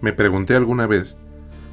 [0.00, 1.18] Me pregunté alguna vez,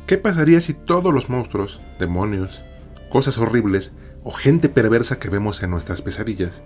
[0.05, 2.63] ¿qué pasaría si todos los monstruos, demonios,
[3.09, 3.93] cosas horribles
[4.23, 6.63] o gente perversa que vemos en nuestras pesadillas,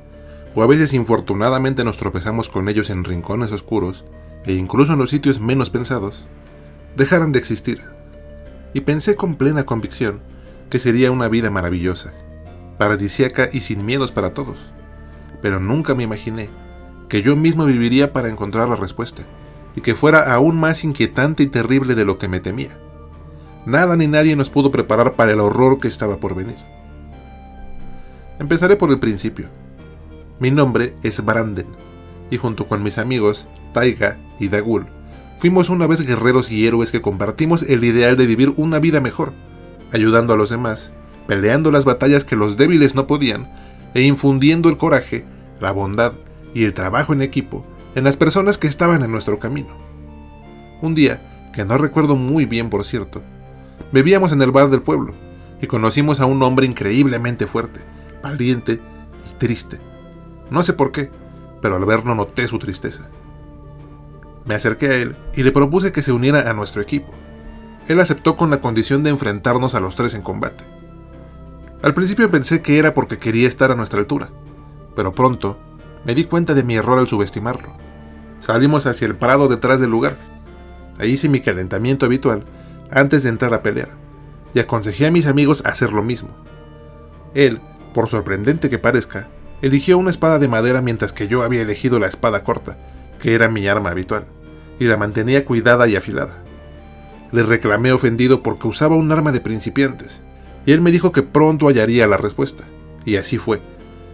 [0.56, 4.06] o a veces infortunadamente nos tropezamos con ellos en rincones oscuros
[4.46, 6.28] e incluso en los sitios menos pensados,
[6.96, 7.82] dejaran de existir?
[8.74, 10.22] Y pensé con plena convicción
[10.72, 12.14] que sería una vida maravillosa,
[12.80, 14.58] paradisiaca y sin miedos para todos.
[15.42, 16.50] Pero nunca me imaginé
[17.10, 19.24] que yo mismo viviría para encontrar la respuesta,
[19.76, 22.78] y que fuera aún más inquietante y terrible de lo que me temía.
[23.66, 26.56] Nada ni nadie nos pudo preparar para el horror que estaba por venir.
[28.40, 29.50] Empezaré por el principio.
[30.40, 31.68] Mi nombre es Branden,
[32.32, 34.88] y junto con mis amigos, Taiga y Dagul,
[35.38, 39.34] fuimos una vez guerreros y héroes que compartimos el ideal de vivir una vida mejor,
[39.92, 40.92] ayudando a los demás,
[41.28, 43.52] peleando las batallas que los débiles no podían,
[43.94, 45.26] e infundiendo el coraje,
[45.60, 46.14] la bondad
[46.56, 47.66] y el trabajo en equipo
[47.96, 49.76] en las personas que estaban en nuestro camino.
[50.82, 53.22] Un día, que no recuerdo muy bien por cierto,
[53.92, 55.14] bebíamos en el bar del pueblo
[55.62, 57.82] y conocimos a un hombre increíblemente fuerte,
[58.24, 58.80] valiente
[59.30, 59.80] y triste.
[60.50, 61.12] No sé por qué,
[61.62, 63.10] pero al verlo noté su tristeza.
[64.46, 67.12] Me acerqué a él y le propuse que se uniera a nuestro equipo.
[67.88, 70.64] Él aceptó con la condición de enfrentarnos a los tres en combate.
[71.84, 74.30] Al principio pensé que era porque quería estar a nuestra altura,
[74.96, 75.60] pero pronto
[76.06, 77.81] me di cuenta de mi error al subestimarlo.
[78.42, 80.18] Salimos hacia el prado detrás del lugar.
[81.00, 82.44] Ahí hice mi calentamiento habitual
[82.92, 83.90] antes de entrar a pelear,
[84.54, 86.30] y aconsejé a mis amigos hacer lo mismo.
[87.34, 87.62] Él,
[87.94, 89.30] por sorprendente que parezca,
[89.62, 92.78] eligió una espada de madera mientras que yo había elegido la espada corta,
[93.22, 94.26] que era mi arma habitual,
[94.80, 96.44] y la mantenía cuidada y afilada.
[97.32, 100.24] Le reclamé ofendido porque usaba un arma de principiantes,
[100.66, 102.66] y él me dijo que pronto hallaría la respuesta.
[103.06, 103.62] Y así fue.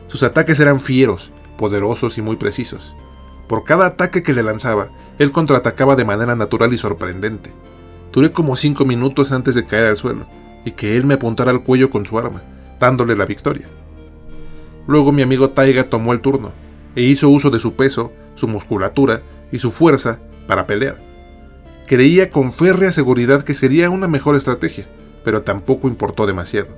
[0.07, 2.95] Sus ataques eran fieros, poderosos y muy precisos.
[3.47, 7.51] Por cada ataque que le lanzaba, él contraatacaba de manera natural y sorprendente.
[8.11, 10.27] Duré como cinco minutos antes de caer al suelo,
[10.65, 12.43] y que él me apuntara al cuello con su arma,
[12.79, 13.67] dándole la victoria.
[14.87, 16.51] Luego mi amigo Taiga tomó el turno,
[16.95, 20.99] e hizo uso de su peso, su musculatura y su fuerza para pelear.
[21.87, 24.87] Creía con férrea seguridad que sería una mejor estrategia,
[25.23, 26.75] pero tampoco importó demasiado.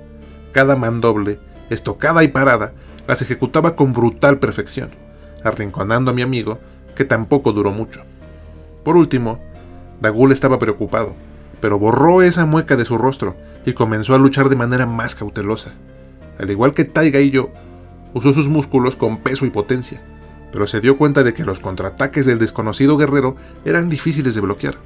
[0.52, 2.72] Cada mandoble, estocada y parada,
[3.06, 4.90] las ejecutaba con brutal perfección,
[5.44, 6.58] arrinconando a mi amigo,
[6.94, 8.02] que tampoco duró mucho.
[8.84, 9.40] Por último,
[10.00, 11.14] Dagul estaba preocupado,
[11.60, 15.74] pero borró esa mueca de su rostro y comenzó a luchar de manera más cautelosa.
[16.38, 17.50] Al igual que Taiga y yo,
[18.14, 20.00] usó sus músculos con peso y potencia,
[20.52, 24.78] pero se dio cuenta de que los contraataques del desconocido guerrero eran difíciles de bloquear,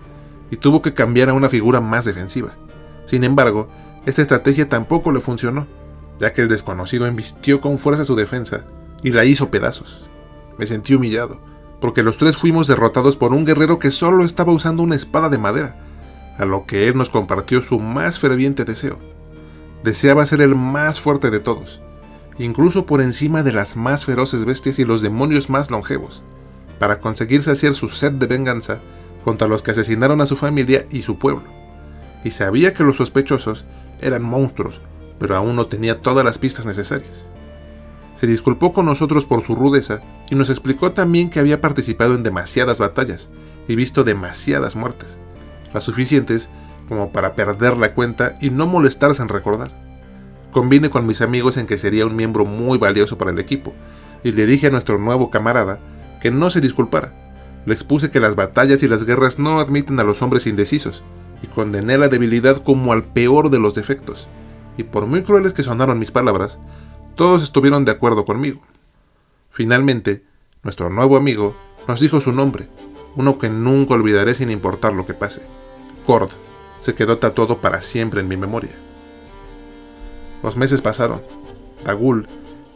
[0.51, 2.55] y tuvo que cambiar a una figura más defensiva.
[3.07, 3.69] Sin embargo,
[4.07, 5.67] esta estrategia tampoco le funcionó,
[6.19, 8.65] ya que el desconocido embistió con fuerza su defensa
[9.03, 10.07] y la hizo pedazos.
[10.59, 11.41] Me sentí humillado,
[11.81, 15.39] porque los tres fuimos derrotados por un guerrero que solo estaba usando una espada de
[15.39, 15.77] madera,
[16.39, 18.99] a lo que él nos compartió su más ferviente deseo.
[19.83, 21.83] Deseaba ser el más fuerte de todos,
[22.39, 26.23] incluso por encima de las más feroces bestias y los demonios más longevos,
[26.79, 28.81] para conseguir saciar su sed de venganza
[29.25, 31.43] contra los que asesinaron a su familia y su pueblo
[32.25, 33.67] y sabía que los sospechosos
[34.01, 34.81] eran monstruos,
[35.21, 37.27] pero aún no tenía todas las pistas necesarias.
[38.25, 42.23] Se disculpó con nosotros por su rudeza y nos explicó también que había participado en
[42.23, 43.29] demasiadas batallas
[43.69, 45.19] y visto demasiadas muertes,
[45.75, 46.49] las suficientes
[46.89, 49.73] como para perder la cuenta y no molestarse en recordar.
[50.53, 53.75] Convine con mis amigos en que sería un miembro muy valioso para el equipo,
[54.23, 55.79] y le dije a nuestro nuevo camarada
[56.23, 57.13] que no se disculpara.
[57.67, 61.05] Le expuse que las batallas y las guerras no admiten a los hombres indecisos,
[61.43, 64.29] y condené la debilidad como al peor de los defectos.
[64.79, 66.59] Y por muy crueles que sonaron mis palabras,
[67.15, 68.61] todos estuvieron de acuerdo conmigo.
[69.51, 70.25] Finalmente,
[70.63, 72.69] nuestro nuevo amigo nos dijo su nombre,
[73.17, 75.47] uno que nunca olvidaré sin importar lo que pase.
[76.07, 76.31] Cord
[76.81, 78.75] se quedó tatuado para siempre en mi memoria.
[80.43, 81.23] Los meses pasaron.
[81.85, 82.29] Dagul,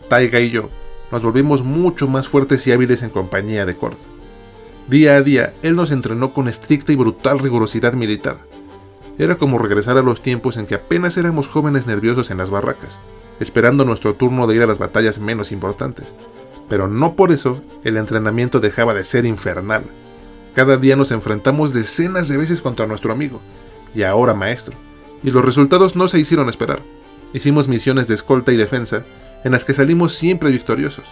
[0.09, 0.71] Taiga y yo
[1.11, 3.97] nos volvimos mucho más fuertes y hábiles en compañía de Cord.
[4.89, 8.39] Día a día, él nos entrenó con estricta y brutal rigurosidad militar.
[9.19, 13.01] Era como regresar a los tiempos en que apenas éramos jóvenes nerviosos en las barracas,
[13.41, 16.15] esperando nuestro turno de ir a las batallas menos importantes.
[16.69, 19.85] Pero no por eso el entrenamiento dejaba de ser infernal.
[20.55, 23.41] Cada día nos enfrentamos decenas de veces contra nuestro amigo,
[23.95, 24.77] y ahora maestro,
[25.23, 26.83] y los resultados no se hicieron esperar.
[27.33, 29.05] Hicimos misiones de escolta y defensa,
[29.45, 31.07] en las que salimos siempre victoriosos.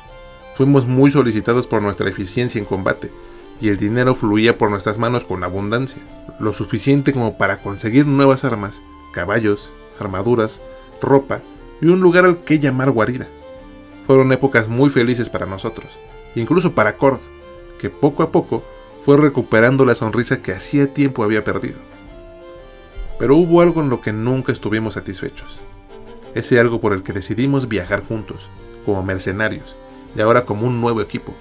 [0.56, 3.12] Fuimos muy solicitados por nuestra eficiencia en combate,
[3.60, 6.02] y el dinero fluía por nuestras manos con abundancia,
[6.40, 8.82] lo suficiente como para conseguir nuevas armas,
[9.14, 10.60] caballos, armaduras,
[11.00, 11.40] ropa
[11.80, 13.28] y un lugar al que llamar guarida.
[14.06, 15.86] Fueron épocas muy felices para nosotros,
[16.34, 17.20] incluso para Cord,
[17.78, 18.62] que poco a poco
[19.00, 21.78] fue recuperando la sonrisa que hacía tiempo había perdido.
[23.18, 25.60] Pero hubo algo en lo que nunca estuvimos satisfechos.
[26.34, 28.50] Ese algo por el que decidimos viajar juntos,
[28.84, 29.76] como mercenarios,
[30.14, 31.34] y ahora como un nuevo equipo.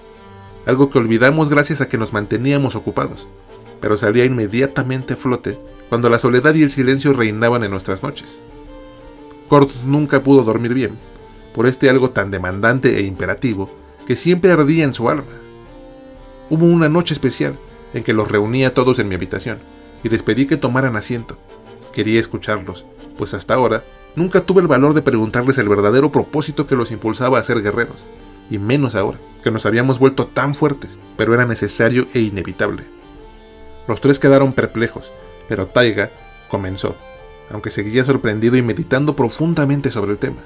[0.65, 3.27] Algo que olvidamos gracias a que nos manteníamos ocupados,
[3.81, 5.59] pero salía inmediatamente a flote
[5.89, 8.41] cuando la soledad y el silencio reinaban en nuestras noches.
[9.49, 10.97] Kurt nunca pudo dormir bien,
[11.53, 13.69] por este algo tan demandante e imperativo
[14.05, 15.23] que siempre ardía en su alma.
[16.49, 17.57] Hubo una noche especial
[17.93, 19.59] en que los reuní a todos en mi habitación
[20.03, 21.37] y les pedí que tomaran asiento.
[21.93, 22.85] Quería escucharlos,
[23.17, 23.83] pues hasta ahora
[24.15, 28.05] nunca tuve el valor de preguntarles el verdadero propósito que los impulsaba a ser guerreros,
[28.49, 32.83] y menos ahora, que nos habíamos vuelto tan fuertes, pero era necesario e inevitable.
[33.87, 35.11] Los tres quedaron perplejos,
[35.47, 36.11] pero Taiga
[36.49, 36.95] comenzó,
[37.49, 40.41] aunque seguía sorprendido y meditando profundamente sobre el tema.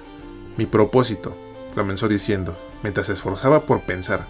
[0.57, 1.36] Mi propósito,
[1.75, 4.28] comenzó diciendo, mientras se esforzaba por pensar.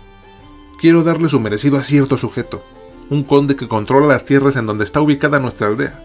[0.79, 2.63] Quiero darle su merecido a cierto sujeto,
[3.09, 6.03] un conde que controla las tierras en donde está ubicada nuestra aldea.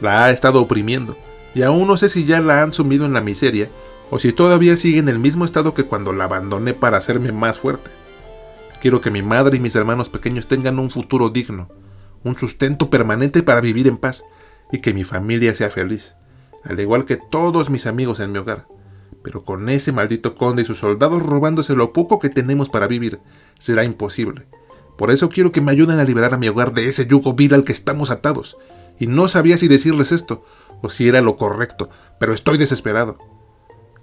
[0.00, 1.16] La ha estado oprimiendo,
[1.54, 3.70] y aún no sé si ya la han sumido en la miseria
[4.10, 7.60] o si todavía sigue en el mismo estado que cuando la abandoné para hacerme más
[7.60, 7.90] fuerte.
[8.80, 11.68] Quiero que mi madre y mis hermanos pequeños tengan un futuro digno,
[12.24, 14.24] un sustento permanente para vivir en paz
[14.72, 16.16] y que mi familia sea feliz,
[16.64, 18.66] al igual que todos mis amigos en mi hogar.
[19.22, 23.20] Pero con ese maldito conde y sus soldados robándose lo poco que tenemos para vivir,
[23.58, 24.46] será imposible.
[24.96, 27.54] Por eso quiero que me ayuden a liberar a mi hogar de ese yugo vil
[27.54, 28.56] al que estamos atados.
[28.98, 30.44] Y no sabía si decirles esto,
[30.82, 31.88] o si era lo correcto,
[32.18, 33.18] pero estoy desesperado.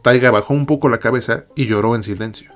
[0.02, 2.52] Taiga bajó un poco la cabeza y lloró en silencio.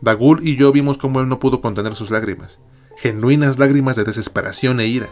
[0.00, 2.60] Dagul y yo vimos cómo él no pudo contener sus lágrimas,
[2.96, 5.08] genuinas lágrimas de desesperación e ira,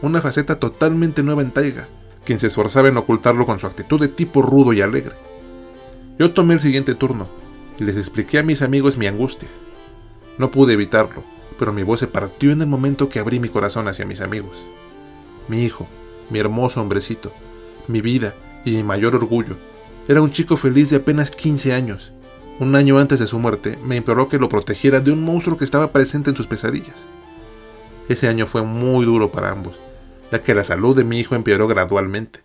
[0.00, 1.88] una faceta totalmente nueva en Taiga,
[2.24, 5.16] quien se esforzaba en ocultarlo con su actitud de tipo rudo y alegre.
[6.18, 7.28] Yo tomé el siguiente turno
[7.78, 9.48] y les expliqué a mis amigos mi angustia.
[10.36, 11.24] No pude evitarlo,
[11.58, 14.62] pero mi voz se partió en el momento que abrí mi corazón hacia mis amigos.
[15.48, 15.88] Mi hijo,
[16.30, 17.32] mi hermoso hombrecito,
[17.86, 18.34] mi vida
[18.64, 19.56] y mi mayor orgullo,
[20.06, 22.12] era un chico feliz de apenas 15 años.
[22.60, 25.64] Un año antes de su muerte, me imploró que lo protegiera de un monstruo que
[25.64, 27.06] estaba presente en sus pesadillas.
[28.08, 29.78] Ese año fue muy duro para ambos,
[30.30, 32.40] ya que la salud de mi hijo empeoró gradualmente.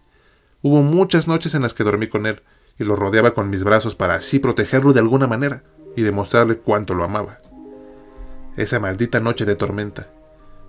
[0.61, 2.41] Hubo muchas noches en las que dormí con él,
[2.79, 5.63] y lo rodeaba con mis brazos para así protegerlo de alguna manera
[5.95, 7.39] y demostrarle cuánto lo amaba.
[8.57, 10.09] Esa maldita noche de tormenta,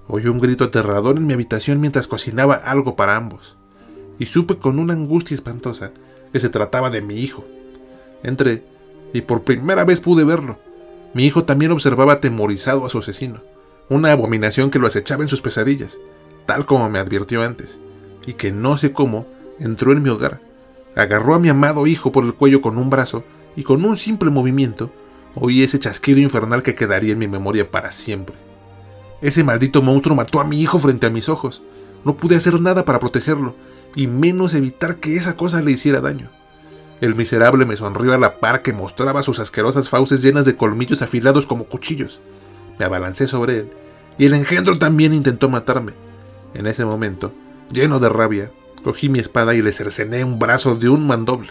[0.09, 3.57] oí un grito aterrador en mi habitación mientras cocinaba algo para ambos,
[4.19, 5.93] y supe con una angustia espantosa
[6.33, 7.45] que se trataba de mi hijo.
[8.23, 8.65] Entré,
[9.13, 10.59] y por primera vez pude verlo.
[11.15, 13.43] Mi hijo también observaba atemorizado a su asesino,
[13.89, 15.99] una abominación que lo acechaba en sus pesadillas,
[16.47, 17.79] tal como me advirtió antes,
[18.27, 19.27] y que no sé cómo
[19.59, 20.41] entró en mi hogar
[20.97, 23.25] agarró a mi amado hijo por el cuello con un brazo
[23.57, 24.91] y con un simple movimiento
[25.35, 28.37] oí ese chasquido infernal que quedaría en mi memoria para siempre.
[29.21, 31.63] Ese maldito monstruo mató a mi hijo frente a mis ojos.
[32.05, 33.57] No pude hacer nada para protegerlo,
[33.97, 36.31] y menos evitar que esa cosa le hiciera daño.
[37.01, 41.03] El miserable me sonrió a la par que mostraba sus asquerosas fauces llenas de colmillos
[41.03, 42.21] afilados como cuchillos.
[42.79, 43.71] Me abalancé sobre él,
[44.19, 45.95] y el engendro también intentó matarme.
[46.55, 47.33] En ese momento,
[47.73, 48.51] lleno de rabia,
[48.85, 51.49] Cogí mi espada y le cercené un brazo de un mandoble.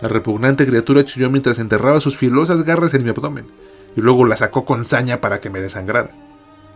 [0.00, 3.46] La repugnante criatura chilló mientras enterraba sus filosas garras en mi abdomen,
[3.96, 6.12] y luego la sacó con saña para que me desangrara.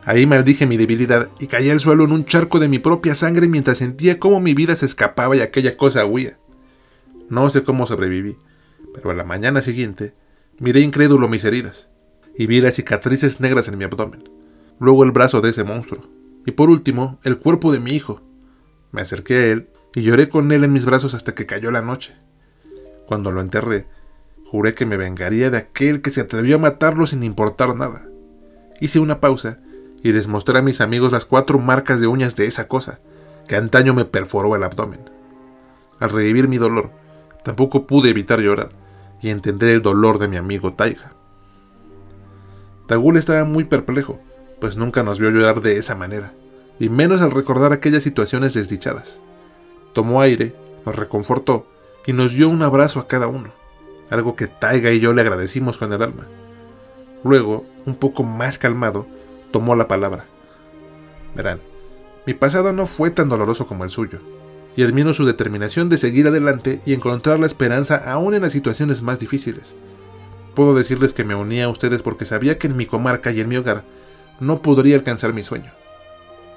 [0.05, 3.47] Ahí maldije mi debilidad y caí al suelo en un charco de mi propia sangre
[3.47, 6.37] mientras sentía cómo mi vida se escapaba y aquella cosa huía.
[7.29, 8.37] No sé cómo sobreviví,
[8.93, 10.15] pero a la mañana siguiente
[10.59, 11.91] miré incrédulo mis heridas
[12.37, 14.29] y vi las cicatrices negras en mi abdomen,
[14.81, 16.09] luego el brazo de ese monstruo,
[16.47, 18.23] y por último el cuerpo de mi hijo.
[18.93, 21.83] Me acerqué a él y lloré con él en mis brazos hasta que cayó la
[21.83, 22.17] noche.
[23.07, 23.87] Cuando lo enterré,
[24.47, 28.09] juré que me vengaría de aquel que se atrevió a matarlo sin importar nada.
[28.81, 29.59] Hice una pausa
[30.03, 33.01] y les mostré a mis amigos las cuatro marcas de uñas de esa cosa,
[33.49, 35.01] que antaño me perforó el abdomen.
[35.99, 36.91] Al revivir mi dolor,
[37.43, 38.71] tampoco pude evitar llorar
[39.21, 41.13] y entender el dolor de mi amigo Taiga.
[42.87, 44.21] Tagul estaba muy perplejo,
[44.61, 46.33] pues nunca nos vio llorar de esa manera,
[46.79, 49.21] y menos al recordar aquellas situaciones desdichadas
[49.97, 51.67] tomó aire, nos reconfortó
[52.05, 53.51] y nos dio un abrazo a cada uno,
[54.11, 56.27] algo que Taiga y yo le agradecimos con el alma.
[57.25, 59.07] Luego, un poco más calmado,
[59.53, 60.27] tomó la palabra.
[61.35, 61.63] Verán,
[62.27, 64.21] mi pasado no fue tan doloroso como el suyo,
[64.77, 69.01] y admiro su determinación de seguir adelante y encontrar la esperanza aún en las situaciones
[69.01, 69.75] más difíciles.
[70.55, 73.49] Puedo decirles que me unía a ustedes porque sabía que en mi comarca y en
[73.49, 73.83] mi hogar
[74.41, 75.73] no podría alcanzar mi sueño.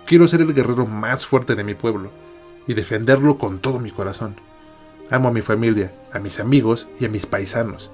[0.06, 2.12] Quiero ser el guerrero más fuerte de mi pueblo,
[2.68, 4.36] y defenderlo con todo mi corazón.
[5.10, 7.92] Amo a mi familia, a mis amigos y a mis paisanos.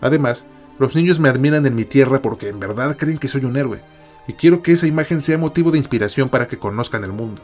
[0.00, 0.44] Además,
[0.78, 3.80] los niños me admiran en mi tierra porque en verdad creen que soy un héroe,
[4.28, 7.40] y quiero que esa imagen sea motivo de inspiración para que conozcan el mundo,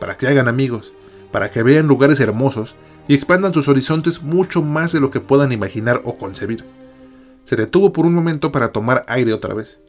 [0.00, 0.92] para que hagan amigos,
[1.30, 2.76] para que vean lugares hermosos
[3.08, 6.64] y expandan sus horizontes mucho más de lo que puedan imaginar o concebir.
[7.44, 9.80] Se detuvo por un momento para tomar aire otra vez,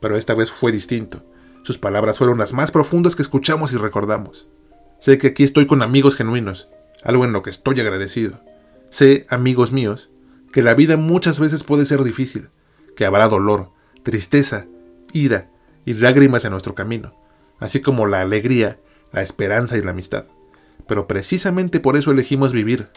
[0.00, 1.22] pero esta vez fue distinto.
[1.62, 4.46] Sus palabras fueron las más profundas que escuchamos y recordamos.
[5.00, 6.68] Sé que aquí estoy con amigos genuinos,
[7.02, 8.40] algo en lo que estoy agradecido.
[8.90, 10.10] Sé, amigos míos,
[10.52, 12.48] que la vida muchas veces puede ser difícil,
[12.96, 13.70] que habrá dolor,
[14.02, 14.66] tristeza,
[15.12, 15.50] ira
[15.84, 17.14] y lágrimas en nuestro camino,
[17.58, 18.78] así como la alegría,
[19.12, 20.26] la esperanza y la amistad.
[20.86, 22.88] Pero precisamente por eso elegimos vivir,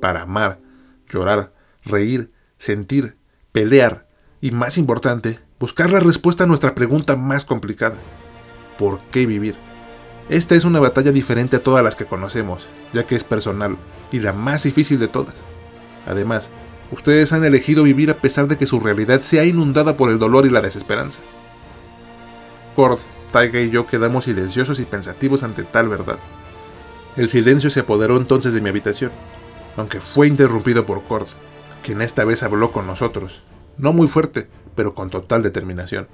[0.00, 0.60] para amar,
[1.08, 1.52] llorar,
[1.84, 3.16] reír, sentir,
[3.52, 4.08] pelear
[4.40, 7.94] y, más importante, buscar la respuesta a nuestra pregunta más complicada.
[8.76, 9.54] ¿Por qué vivir?
[10.28, 13.76] Esta es una batalla diferente a todas las que conocemos, ya que es personal
[14.10, 15.44] y la más difícil de todas.
[16.04, 16.50] Además,
[16.90, 20.46] ustedes han elegido vivir a pesar de que su realidad sea inundada por el dolor
[20.46, 21.20] y la desesperanza.
[22.74, 22.98] Cord,
[23.30, 26.18] Taiga y yo quedamos silenciosos y pensativos ante tal verdad.
[27.16, 29.12] El silencio se apoderó entonces de mi habitación,
[29.76, 31.28] aunque fue interrumpido por Cord,
[31.84, 33.44] quien esta vez habló con nosotros,
[33.78, 36.08] no muy fuerte, pero con total determinación.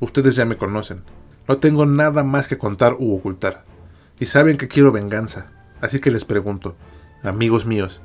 [0.00, 1.02] Ustedes ya me conocen.
[1.46, 3.64] No tengo nada más que contar u ocultar.
[4.18, 5.50] Y saben que quiero venganza.
[5.80, 6.76] Así que les pregunto,
[7.22, 8.00] amigos míos,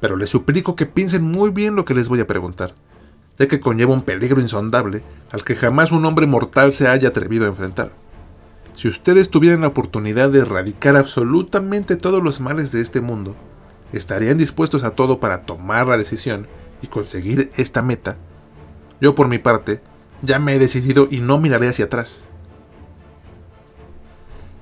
[0.00, 2.74] pero les suplico que piensen muy bien lo que les voy a preguntar,
[3.38, 7.44] ya que conlleva un peligro insondable al que jamás un hombre mortal se haya atrevido
[7.44, 7.92] a enfrentar.
[8.74, 13.36] Si ustedes tuvieran la oportunidad de erradicar absolutamente todos los males de este mundo,
[13.92, 16.46] ¿estarían dispuestos a todo para tomar la decisión
[16.80, 18.16] y conseguir esta meta?
[19.00, 19.80] Yo por mi parte,
[20.22, 22.24] ya me he decidido y no miraré hacia atrás.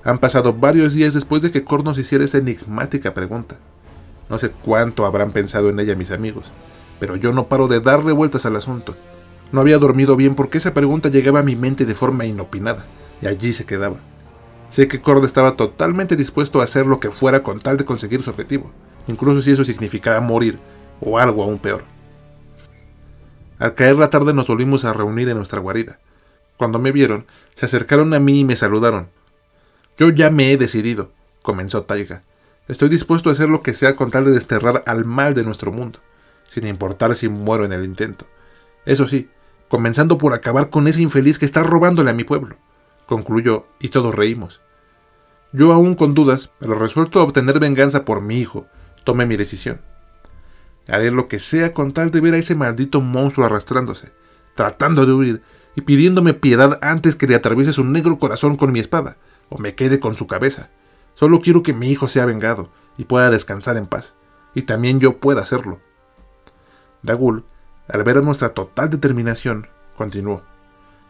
[0.05, 3.59] Han pasado varios días después de que Cord nos hiciera esa enigmática pregunta.
[4.31, 6.53] No sé cuánto habrán pensado en ella mis amigos,
[7.01, 8.95] pero yo no paro de darle vueltas al asunto.
[9.51, 12.87] No había dormido bien porque esa pregunta llegaba a mi mente de forma inopinada,
[13.21, 13.97] y allí se quedaba.
[14.69, 18.23] Sé que Cord estaba totalmente dispuesto a hacer lo que fuera con tal de conseguir
[18.23, 18.71] su objetivo,
[19.09, 20.59] incluso si eso significaba morir,
[21.01, 21.85] o algo aún peor.
[23.59, 25.99] Al caer la tarde nos volvimos a reunir en nuestra guarida.
[26.57, 29.11] Cuando me vieron, se acercaron a mí y me saludaron.
[29.97, 31.13] Yo ya me he decidido,
[31.43, 32.21] comenzó Taiga.
[32.69, 35.73] Estoy dispuesto a hacer lo que sea con tal de desterrar al mal de nuestro
[35.73, 35.99] mundo,
[36.45, 38.27] sin importar si muero en el intento.
[38.85, 39.29] Eso sí,
[39.69, 42.57] comenzando por acabar con ese infeliz que está robándole a mi pueblo,
[43.07, 44.61] concluyó, y todos reímos.
[45.53, 48.67] Yo aún con dudas, pero resuelto a obtener venganza por mi hijo,
[49.05, 49.81] tomé mi decisión.
[50.89, 54.11] Haré lo que sea con tal de ver a ese maldito monstruo arrastrándose,
[54.55, 55.43] tratando de huir
[55.77, 59.17] y pidiéndome piedad antes que le atraviese su negro corazón con mi espada,
[59.49, 60.71] o me quede con su cabeza.
[61.15, 64.15] Solo quiero que mi hijo sea vengado y pueda descansar en paz,
[64.55, 65.79] y también yo pueda hacerlo.
[67.03, 67.45] Dagul,
[67.87, 70.43] al ver nuestra total determinación, continuó.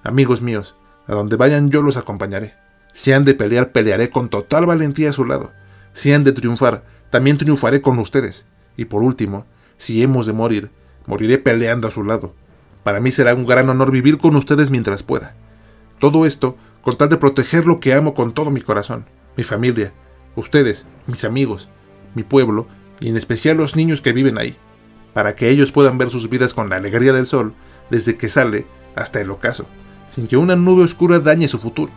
[0.03, 2.55] Amigos míos, a donde vayan yo los acompañaré.
[2.93, 5.53] Si han de pelear, pelearé con total valentía a su lado.
[5.93, 8.47] Si han de triunfar, también triunfaré con ustedes.
[8.77, 9.47] Y por último,
[9.79, 10.71] si hemos de morir,
[11.07, 12.35] moriré peleando a su lado.
[12.83, 15.35] Para mí será un gran honor vivir con ustedes mientras pueda.
[15.99, 19.07] Todo esto con tal de proteger lo que amo con todo mi corazón,
[19.37, 19.93] mi familia,
[20.37, 21.69] ustedes, mis amigos,
[22.15, 22.67] mi pueblo
[23.01, 24.57] y en especial los niños que viven ahí,
[25.15, 27.55] para que ellos puedan ver sus vidas con la alegría del sol
[27.91, 28.67] desde que sale
[28.97, 29.67] hasta el ocaso,
[30.15, 31.93] sin que una nube oscura dañe su futuro.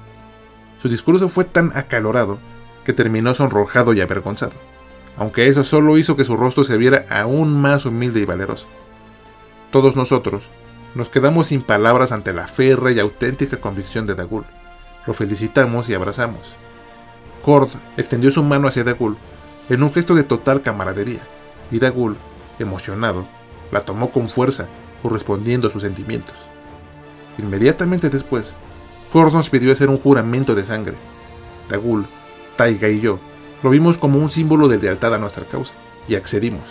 [0.82, 2.40] Su discurso fue tan acalorado
[2.84, 4.71] que terminó sonrojado y avergonzado
[5.18, 8.68] aunque eso solo hizo que su rostro se viera aún más humilde y valeroso.
[9.72, 10.50] Todos nosotros
[10.96, 14.46] nos quedamos sin palabras ante la férrea y auténtica convicción de Dagul.
[15.08, 16.54] Lo felicitamos y abrazamos.
[17.42, 19.18] Cord extendió su mano hacia Dagul
[19.70, 21.22] en un gesto de total camaradería,
[21.72, 22.18] y Dagul,
[22.60, 23.26] emocionado,
[23.72, 24.68] la tomó con fuerza,
[25.02, 26.36] correspondiendo a sus sentimientos.
[27.38, 28.56] Inmediatamente después,
[29.14, 30.96] Cord nos pidió hacer un juramento de sangre.
[31.70, 32.06] Dagul,
[32.58, 33.20] Taiga y yo
[33.64, 35.74] lo vimos como un símbolo de lealtad a nuestra causa,
[36.08, 36.64] y accedimos.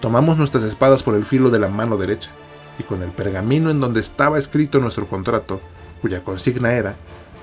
[0.00, 2.30] Tomamos nuestras espadas por el filo de la mano derecha,
[2.78, 5.60] y con el pergamino en donde estaba escrito nuestro contrato,
[6.00, 6.96] cuya consigna era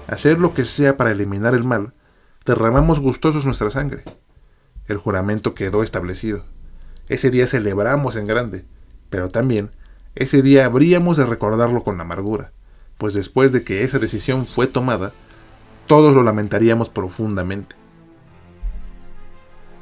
[0.08, 1.94] hacer lo que sea para eliminar el mal,
[2.46, 4.03] derramamos gustosos nuestra sangre.
[4.88, 6.46] El juramento quedó establecido.
[7.08, 8.65] Ese día celebramos en grande,
[9.10, 9.70] pero también
[10.15, 12.51] ese día habríamos de recordarlo con amargura,
[12.98, 15.13] pues después de que esa decisión fue tomada,
[15.86, 17.75] todos lo lamentaríamos profundamente.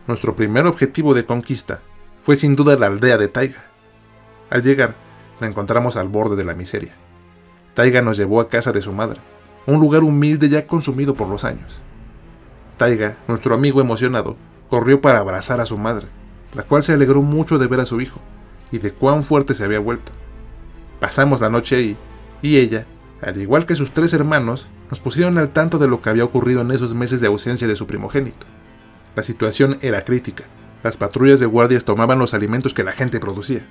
[0.07, 1.81] Nuestro primer objetivo de conquista
[2.21, 3.65] fue sin duda la aldea de Taiga.
[4.49, 4.95] Al llegar,
[5.41, 6.95] la encontramos al borde de la miseria.
[7.73, 9.19] Taiga nos llevó a casa de su madre,
[9.65, 11.81] un lugar humilde ya consumido por los años.
[12.77, 14.37] Taiga, nuestro amigo emocionado,
[14.69, 16.07] corrió para abrazar a su madre,
[16.53, 18.21] la cual se alegró mucho de ver a su hijo
[18.71, 20.13] y de cuán fuerte se había vuelto.
[21.01, 21.97] Pasamos la noche ahí,
[22.41, 22.87] y ella,
[23.21, 26.61] al igual que sus tres hermanos, nos pusieron al tanto de lo que había ocurrido
[26.61, 28.45] en esos meses de ausencia de su primogénito.
[29.17, 30.43] La situación era crítica.
[30.83, 33.65] Las patrullas de guardias tomaban los alimentos que la gente producía,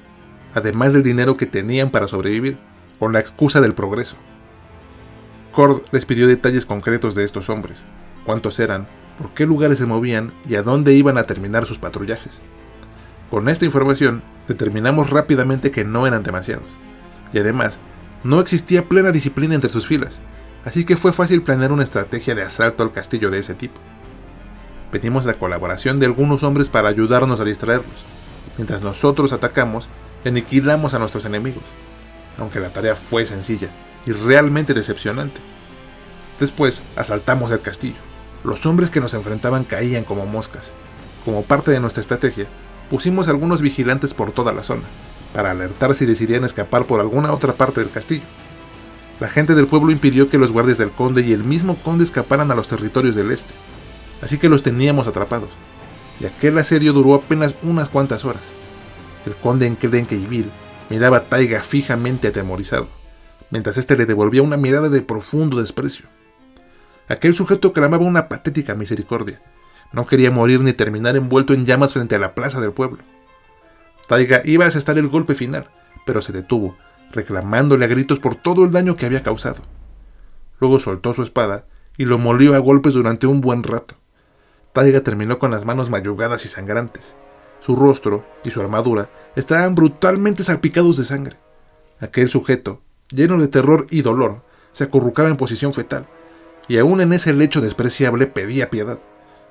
[0.56, 2.58] además del dinero que tenían para sobrevivir,
[2.98, 4.16] con la excusa del progreso.
[5.52, 7.84] Cord les pidió detalles concretos de estos hombres,
[8.24, 8.88] cuántos eran,
[9.18, 12.42] por qué lugares se movían y a dónde iban a terminar sus patrullajes.
[13.30, 16.66] Con esta información, determinamos rápidamente que no eran demasiados,
[17.32, 17.78] y además
[18.24, 20.20] no existía plena disciplina entre sus filas,
[20.64, 23.80] así que fue fácil planear una estrategia de asalto al castillo de ese tipo.
[24.96, 28.06] Pedimos la colaboración de algunos hombres para ayudarnos a distraerlos.
[28.56, 29.90] Mientras nosotros atacamos,
[30.24, 31.64] aniquilamos a nuestros enemigos,
[32.38, 33.68] aunque la tarea fue sencilla
[34.06, 35.42] y realmente decepcionante.
[36.40, 37.98] Después asaltamos el castillo.
[38.42, 40.72] Los hombres que nos enfrentaban caían como moscas.
[41.26, 42.46] Como parte de nuestra estrategia,
[42.88, 44.84] pusimos algunos vigilantes por toda la zona,
[45.34, 48.24] para alertar si decidían escapar por alguna otra parte del castillo.
[49.20, 52.50] La gente del pueblo impidió que los guardias del conde y el mismo conde escaparan
[52.50, 53.52] a los territorios del este,
[54.22, 55.50] así que los teníamos atrapados,
[56.20, 58.52] y aquel asedio duró apenas unas cuantas horas.
[59.26, 60.50] El conde en Kedenkeville
[60.88, 62.88] miraba a Taiga fijamente atemorizado,
[63.50, 66.06] mientras éste le devolvía una mirada de profundo desprecio.
[67.08, 69.40] Aquel sujeto clamaba una patética misericordia.
[69.92, 72.98] No quería morir ni terminar envuelto en llamas frente a la plaza del pueblo.
[74.08, 75.68] Taiga iba a asestar el golpe final,
[76.04, 76.76] pero se detuvo,
[77.12, 79.62] reclamándole a gritos por todo el daño que había causado.
[80.60, 83.96] Luego soltó su espada y lo molió a golpes durante un buen rato.
[84.76, 87.16] Taiga terminó con las manos mayugadas y sangrantes.
[87.60, 91.38] Su rostro y su armadura estaban brutalmente salpicados de sangre.
[91.98, 94.42] Aquel sujeto, lleno de terror y dolor,
[94.72, 96.06] se acurrucaba en posición fetal,
[96.68, 98.98] y aún en ese lecho despreciable pedía piedad.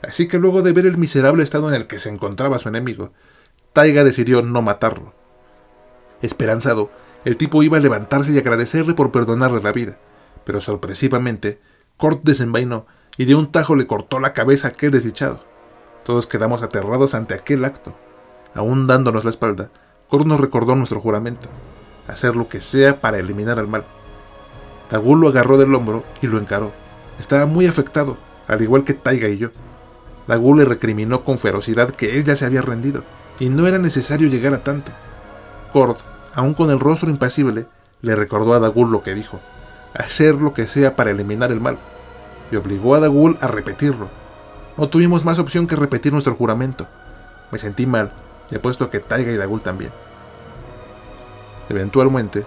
[0.03, 3.11] Así que luego de ver el miserable estado en el que se encontraba su enemigo,
[3.73, 5.15] Taiga decidió no matarlo.
[6.21, 6.91] Esperanzado,
[7.23, 9.97] el tipo iba a levantarse y agradecerle por perdonarle la vida,
[10.43, 11.59] pero sorpresivamente,
[11.97, 12.85] Cort desenvainó
[13.17, 15.39] y de un tajo le cortó la cabeza a aquel desdichado.
[16.03, 17.95] Todos quedamos aterrados ante aquel acto.
[18.53, 19.69] Aún dándonos la espalda,
[20.07, 21.47] Cort nos recordó nuestro juramento,
[22.07, 23.85] hacer lo que sea para eliminar al mal.
[24.89, 26.71] Tagul lo agarró del hombro y lo encaró.
[27.19, 29.49] Estaba muy afectado, al igual que Taiga y yo.
[30.27, 33.03] Dagul le recriminó con ferocidad que él ya se había rendido
[33.39, 34.91] y no era necesario llegar a tanto.
[35.73, 35.97] Cord,
[36.33, 37.67] aún con el rostro impasible,
[38.01, 39.39] le recordó a Dagul lo que dijo,
[39.93, 41.77] hacer lo que sea para eliminar el mal,
[42.51, 44.09] y obligó a Dagul a repetirlo.
[44.77, 46.87] No tuvimos más opción que repetir nuestro juramento.
[47.51, 48.13] Me sentí mal,
[48.51, 49.91] y apuesto que Taiga y Dagul también.
[51.69, 52.45] Eventualmente,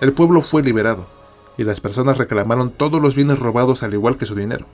[0.00, 1.06] el pueblo fue liberado,
[1.56, 4.66] y las personas reclamaron todos los bienes robados al igual que su dinero.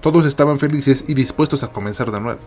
[0.00, 2.40] Todos estaban felices y dispuestos a comenzar de nuevo.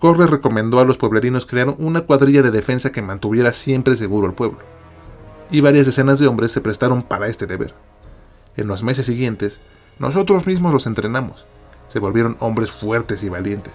[0.00, 4.34] Corre recomendó a los pueblerinos crear una cuadrilla de defensa que mantuviera siempre seguro el
[4.34, 4.58] pueblo,
[5.50, 7.74] y varias decenas de hombres se prestaron para este deber.
[8.56, 9.60] En los meses siguientes,
[9.98, 11.46] nosotros mismos los entrenamos,
[11.88, 13.74] se volvieron hombres fuertes y valientes.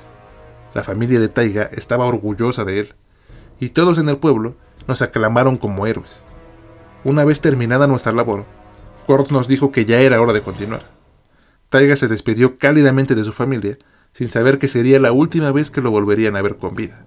[0.73, 2.95] La familia de Taiga estaba orgullosa de él,
[3.59, 4.55] y todos en el pueblo
[4.87, 6.23] nos aclamaron como héroes.
[7.03, 8.45] Una vez terminada nuestra labor,
[9.07, 10.83] Kort nos dijo que ya era hora de continuar.
[11.69, 13.77] Taiga se despidió cálidamente de su familia
[14.13, 17.05] sin saber que sería la última vez que lo volverían a ver con vida.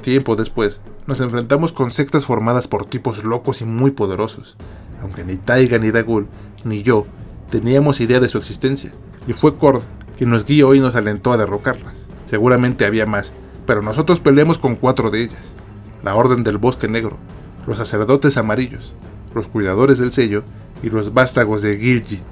[0.00, 4.56] Tiempo después, nos enfrentamos con sectas formadas por tipos locos y muy poderosos,
[5.00, 6.28] aunque ni Taiga ni Dagul,
[6.64, 7.06] ni yo,
[7.50, 8.92] teníamos idea de su existencia,
[9.26, 9.82] y fue Cord
[10.16, 12.06] quien nos guió y nos alentó a derrocarlas.
[12.24, 13.32] Seguramente había más,
[13.66, 15.54] pero nosotros peleamos con cuatro de ellas.
[16.02, 17.18] La Orden del Bosque Negro,
[17.66, 18.94] los sacerdotes amarillos,
[19.34, 20.44] los cuidadores del sello
[20.82, 22.24] y los vástagos de Gilgit.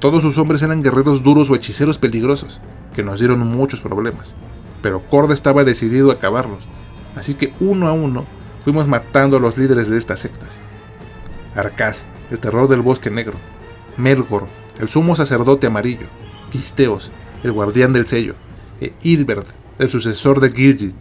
[0.00, 2.60] Todos sus hombres eran guerreros duros o hechiceros peligrosos,
[2.94, 4.34] que nos dieron muchos problemas,
[4.82, 6.64] pero Corda estaba decidido a acabarlos,
[7.14, 8.26] así que uno a uno
[8.60, 10.58] fuimos matando a los líderes de estas sectas.
[11.54, 13.38] Arcas, el terror del bosque negro,
[13.96, 14.48] Melgor,
[14.80, 16.08] el sumo sacerdote amarillo,
[16.50, 17.12] Quisteos,
[17.44, 18.34] el guardián del sello,
[18.80, 19.46] e Ilberd,
[19.78, 20.96] el sucesor de Gilgit.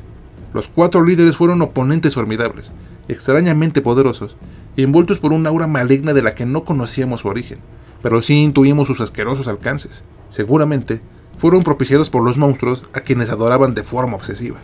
[0.54, 2.72] Los cuatro líderes fueron oponentes formidables,
[3.08, 4.38] extrañamente poderosos,
[4.78, 7.60] envueltos por un aura maligna de la que no conocíamos su origen
[8.02, 10.04] pero sí intuimos sus asquerosos alcances.
[10.30, 11.02] Seguramente
[11.38, 14.60] fueron propiciados por los monstruos a quienes adoraban de forma obsesiva.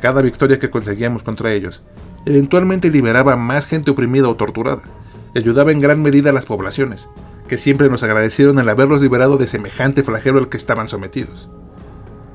[0.00, 1.82] Cada victoria que conseguíamos contra ellos
[2.26, 4.82] eventualmente liberaba a más gente oprimida o torturada,
[5.38, 7.08] ayudaba en gran medida a las poblaciones,
[7.48, 11.48] que siempre nos agradecieron el haberlos liberado de semejante flagelo al que estaban sometidos.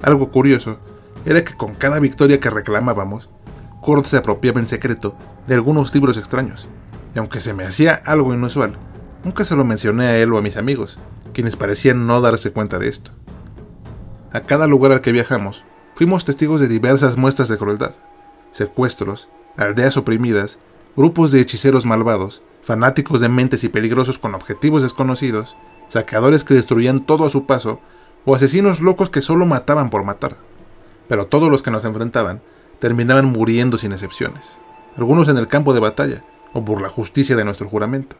[0.02, 0.80] Algo curioso
[1.26, 3.30] era que con cada victoria que reclamábamos,
[3.82, 5.16] Kord se apropiaba en secreto
[5.48, 6.68] de algunos libros extraños,
[7.14, 8.78] y aunque se me hacía algo inusual,
[9.26, 11.00] Nunca se lo mencioné a él o a mis amigos,
[11.34, 13.10] quienes parecían no darse cuenta de esto.
[14.32, 17.94] A cada lugar al que viajamos, fuimos testigos de diversas muestras de crueldad,
[18.52, 19.28] secuestros,
[19.58, 20.60] aldeas oprimidas
[20.96, 25.56] grupos de hechiceros malvados, fanáticos de mentes y peligrosos con objetivos desconocidos,
[25.90, 27.80] saqueadores que destruían todo a su paso,
[28.26, 30.38] o asesinos locos que solo mataban por matar.
[31.08, 32.42] Pero todos los que nos enfrentaban
[32.80, 34.58] terminaban muriendo sin excepciones,
[34.98, 38.16] algunos en el campo de batalla, o por la justicia de nuestro juramento,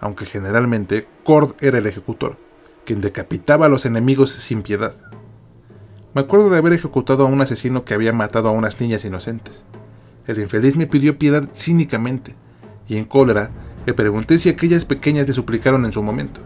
[0.00, 2.38] aunque generalmente Cord era el ejecutor,
[2.84, 4.94] quien decapitaba a los enemigos sin piedad.
[6.14, 9.64] Me acuerdo de haber ejecutado a un asesino que había matado a unas niñas inocentes.
[10.26, 12.36] El infeliz me pidió piedad cínicamente,
[12.88, 13.50] y en cólera
[13.86, 16.40] le pregunté si aquellas pequeñas le suplicaron en su momento.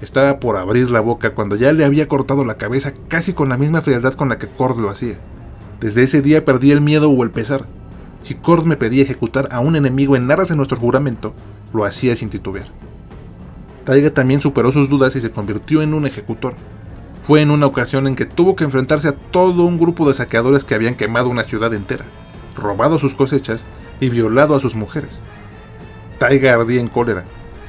[0.00, 3.56] Estaba por abrir la boca cuando ya le había cortado la cabeza casi con la
[3.56, 5.16] misma frialdad con la que Cord lo hacía.
[5.80, 7.66] Desde ese día perdí el miedo o el pesar.
[8.20, 11.34] Si Cord me pedía ejecutar a un enemigo en aras de nuestro juramento,
[11.72, 12.66] lo hacía sin titubear.
[13.84, 16.54] Taiga también superó sus dudas y se convirtió en un ejecutor.
[17.20, 20.64] Fue en una ocasión en que tuvo que enfrentarse a todo un grupo de saqueadores
[20.64, 22.04] que habían quemado una ciudad entera,
[22.54, 23.64] robado sus cosechas
[24.00, 25.20] y violado a sus mujeres.
[26.18, 27.24] Taiga ardía en cólera.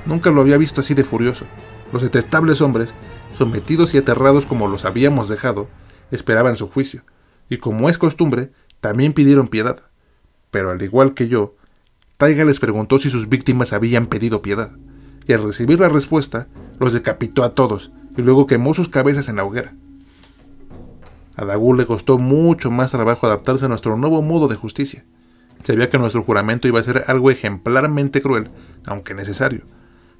[0.05, 1.45] Nunca lo había visto así de furioso.
[1.91, 2.93] Los detestables hombres,
[3.33, 5.69] sometidos y aterrados como los habíamos dejado,
[6.11, 7.03] esperaban su juicio,
[7.49, 9.83] y como es costumbre, también pidieron piedad.
[10.51, 11.55] Pero al igual que yo,
[12.17, 14.71] Taiga les preguntó si sus víctimas habían pedido piedad,
[15.25, 16.47] y al recibir la respuesta,
[16.79, 19.75] los decapitó a todos, y luego quemó sus cabezas en la hoguera.
[21.35, 25.03] A Dagul le costó mucho más trabajo adaptarse a nuestro nuevo modo de justicia.
[25.63, 28.49] Sabía que nuestro juramento iba a ser algo ejemplarmente cruel,
[28.85, 29.61] aunque necesario,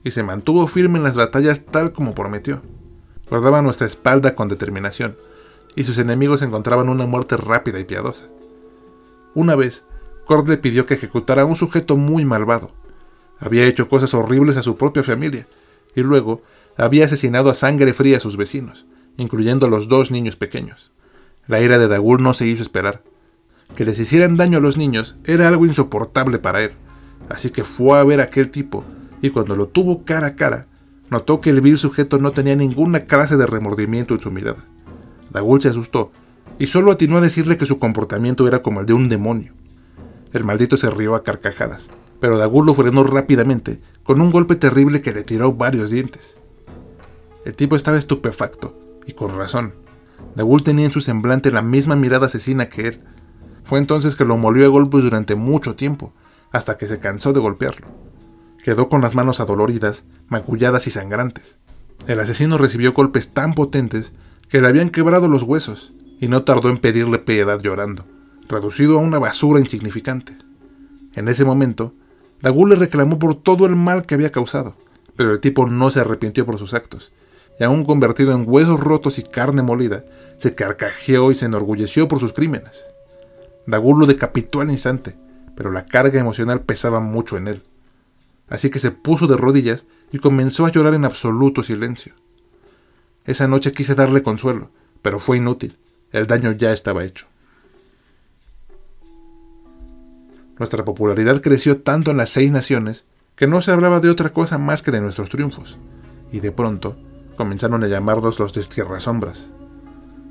[0.03, 2.61] y se mantuvo firme en las batallas tal como prometió.
[3.29, 5.17] Guardaba nuestra espalda con determinación,
[5.75, 8.25] y sus enemigos encontraban una muerte rápida y piadosa.
[9.35, 9.85] Una vez,
[10.25, 12.71] Cord le pidió que ejecutara a un sujeto muy malvado.
[13.39, 15.45] Había hecho cosas horribles a su propia familia,
[15.95, 16.41] y luego
[16.77, 18.85] había asesinado a sangre fría a sus vecinos,
[19.17, 20.92] incluyendo a los dos niños pequeños.
[21.47, 23.03] La ira de Dagul no se hizo esperar.
[23.75, 26.71] Que les hicieran daño a los niños era algo insoportable para él,
[27.29, 28.83] así que fue a ver a aquel tipo
[29.23, 30.67] y cuando lo tuvo cara a cara,
[31.09, 34.65] notó que el vil sujeto no tenía ninguna clase de remordimiento en su mirada.
[35.31, 36.11] Dagul se asustó
[36.59, 39.53] y solo atinó a decirle que su comportamiento era como el de un demonio.
[40.33, 45.01] El maldito se rió a carcajadas, pero Dagul lo frenó rápidamente con un golpe terrible
[45.01, 46.35] que le tiró varios dientes.
[47.45, 48.73] El tipo estaba estupefacto,
[49.05, 49.73] y con razón.
[50.35, 53.01] Dagul tenía en su semblante la misma mirada asesina que él.
[53.63, 56.13] Fue entonces que lo molió a golpes durante mucho tiempo,
[56.51, 57.87] hasta que se cansó de golpearlo.
[58.63, 61.57] Quedó con las manos adoloridas, magulladas y sangrantes.
[62.07, 64.13] El asesino recibió golpes tan potentes
[64.49, 68.05] que le habían quebrado los huesos, y no tardó en pedirle piedad llorando,
[68.47, 70.33] reducido a una basura insignificante.
[71.15, 71.93] En ese momento,
[72.41, 74.75] Dagul le reclamó por todo el mal que había causado,
[75.15, 77.11] pero el tipo no se arrepintió por sus actos,
[77.59, 80.03] y aún convertido en huesos rotos y carne molida,
[80.37, 82.85] se carcajeó y se enorgulleció por sus crímenes.
[83.65, 85.15] Dagul lo decapitó al instante,
[85.55, 87.63] pero la carga emocional pesaba mucho en él
[88.53, 92.13] así que se puso de rodillas y comenzó a llorar en absoluto silencio.
[93.25, 94.69] Esa noche quise darle consuelo,
[95.01, 95.77] pero fue inútil,
[96.11, 97.25] el daño ya estaba hecho.
[100.59, 104.59] Nuestra popularidad creció tanto en las seis naciones que no se hablaba de otra cosa
[104.59, 105.79] más que de nuestros triunfos,
[106.31, 106.95] y de pronto
[107.35, 109.49] comenzaron a llamarnos los destierrasombras.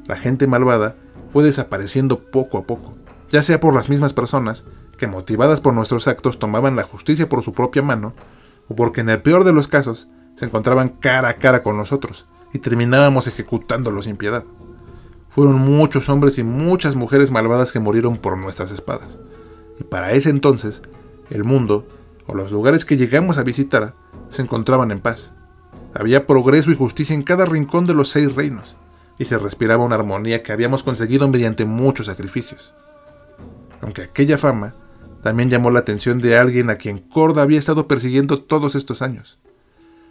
[0.06, 0.96] La gente malvada
[1.32, 2.94] fue desapareciendo poco a poco,
[3.30, 4.64] ya sea por las mismas personas
[4.98, 8.14] que motivadas por nuestros actos tomaban la justicia por su propia mano,
[8.68, 12.26] o porque en el peor de los casos se encontraban cara a cara con nosotros
[12.52, 14.44] y terminábamos ejecutándolos sin piedad.
[15.28, 19.18] Fueron muchos hombres y muchas mujeres malvadas que murieron por nuestras espadas.
[19.80, 20.82] Y para ese entonces,
[21.30, 21.86] el mundo,
[22.26, 23.94] o los lugares que llegamos a visitar,
[24.28, 25.34] se encontraban en paz.
[25.94, 28.76] Había progreso y justicia en cada rincón de los seis reinos,
[29.18, 32.74] y se respiraba una armonía que habíamos conseguido mediante muchos sacrificios
[33.82, 34.74] aunque aquella fama
[35.22, 39.38] también llamó la atención de alguien a quien Corda había estado persiguiendo todos estos años.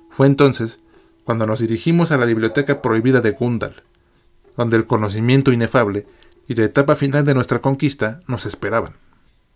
[0.09, 0.79] Fue entonces
[1.23, 3.83] cuando nos dirigimos a la biblioteca prohibida de Gundal,
[4.55, 6.05] donde el conocimiento inefable
[6.47, 8.93] y la etapa final de nuestra conquista nos esperaban.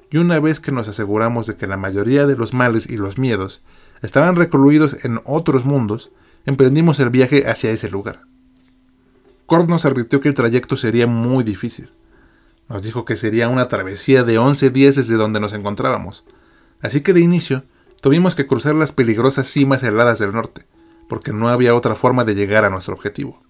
[0.10, 3.18] Y una vez que nos aseguramos de que la mayoría de los males y los
[3.18, 3.64] miedos
[4.06, 6.12] estaban recluidos en otros mundos,
[6.46, 8.22] emprendimos el viaje hacia ese lugar.
[9.46, 11.90] Cord nos advirtió que el trayecto sería muy difícil,
[12.68, 16.26] nos dijo que sería una travesía de 11 días desde donde nos encontrábamos.
[16.82, 17.64] Así que de inicio
[18.02, 20.66] tuvimos que cruzar las peligrosas cimas heladas del norte,
[21.08, 23.44] porque no había otra forma de llegar a nuestro objetivo.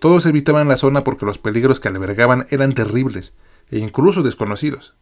[0.00, 3.34] Todos evitaban la zona porque los peligros que albergaban eran terribles
[3.70, 4.94] e incluso desconocidos.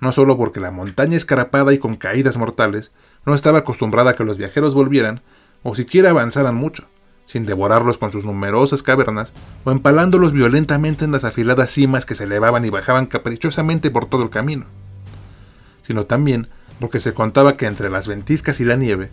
[0.00, 2.92] No solo porque la montaña escarapada y con caídas mortales
[3.26, 5.22] no estaba acostumbrada a que los viajeros volvieran
[5.62, 6.88] o siquiera avanzaran mucho,
[7.24, 9.32] sin devorarlos con sus numerosas cavernas
[9.64, 14.22] o empalándolos violentamente en las afiladas cimas que se elevaban y bajaban caprichosamente por todo
[14.22, 14.66] el camino.
[15.82, 16.48] sino también
[16.80, 19.10] porque se contaba que entre las ventiscas y la nieve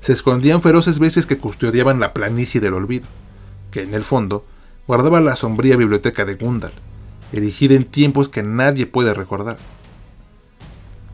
[0.00, 3.06] se escondían feroces bestias que custodiaban la planicie del olvido,
[3.70, 4.44] que en el fondo
[4.86, 6.72] guardaba la sombría biblioteca de Gundal,
[7.32, 9.58] erigida en tiempos que nadie puede recordar.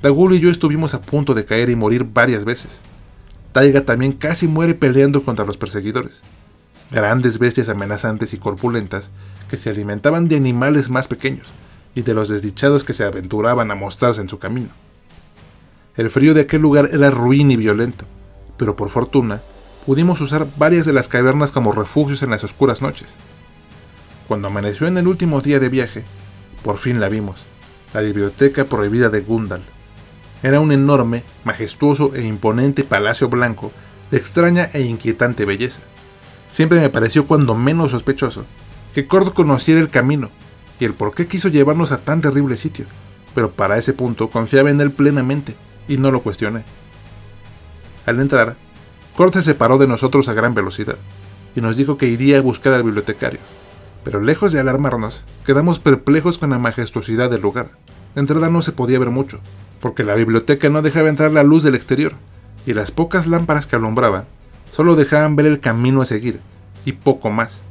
[0.00, 2.82] Dagul y yo estuvimos a punto de caer y morir varias veces.
[3.52, 6.22] Taiga también casi muere peleando contra los perseguidores,
[6.92, 9.10] grandes bestias amenazantes y corpulentas
[9.48, 11.48] que se alimentaban de animales más pequeños
[11.96, 14.68] y de los desdichados que se aventuraban a mostrarse en su camino.
[15.96, 18.04] El frío de aquel lugar era ruin y violento,
[18.56, 19.42] pero por fortuna
[19.84, 23.16] pudimos usar varias de las cavernas como refugios en las oscuras noches.
[24.28, 26.04] Cuando amaneció en el último día de viaje,
[26.62, 27.46] por fin la vimos,
[27.94, 29.62] la biblioteca prohibida de Gundal.
[30.42, 33.72] Era un enorme, majestuoso e imponente palacio blanco
[34.10, 35.80] de extraña e inquietante belleza.
[36.50, 38.46] Siempre me pareció cuando menos sospechoso
[38.94, 40.30] que Cord conociera el camino
[40.80, 42.86] y el por qué quiso llevarnos a tan terrible sitio,
[43.34, 45.56] pero para ese punto confiaba en él plenamente
[45.88, 46.64] y no lo cuestioné.
[48.06, 48.56] Al entrar,
[49.16, 50.96] Cord se separó de nosotros a gran velocidad
[51.54, 53.40] y nos dijo que iría a buscar al bibliotecario,
[54.04, 57.72] pero lejos de alarmarnos, quedamos perplejos con la majestuosidad del lugar.
[58.14, 59.40] De entrada no se podía ver mucho,
[59.80, 62.14] porque la biblioteca no dejaba entrar la luz del exterior,
[62.66, 64.26] y las pocas lámparas que alumbraban
[64.70, 66.40] solo dejaban ver el camino a seguir,
[66.84, 67.62] y poco más.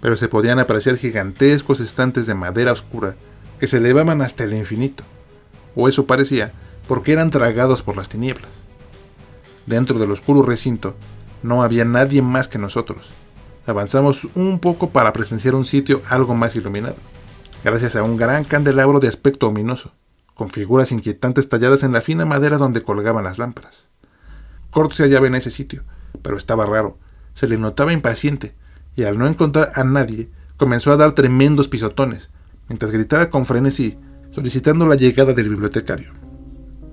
[0.00, 3.16] Pero se podían apreciar gigantescos estantes de madera oscura
[3.60, 5.04] que se elevaban hasta el infinito,
[5.76, 6.52] o eso parecía,
[6.88, 8.50] porque eran tragados por las tinieblas.
[9.66, 10.96] Dentro del oscuro recinto
[11.42, 13.10] no había nadie más que nosotros.
[13.66, 16.96] Avanzamos un poco para presenciar un sitio algo más iluminado,
[17.62, 19.92] gracias a un gran candelabro de aspecto ominoso,
[20.42, 23.88] con figuras inquietantes talladas en la fina madera donde colgaban las lámparas.
[24.70, 25.84] Cort se hallaba en ese sitio,
[26.20, 26.98] pero estaba raro,
[27.32, 28.56] se le notaba impaciente,
[28.96, 32.30] y al no encontrar a nadie, comenzó a dar tremendos pisotones,
[32.68, 33.96] mientras gritaba con frenesí,
[34.32, 36.10] solicitando la llegada del bibliotecario.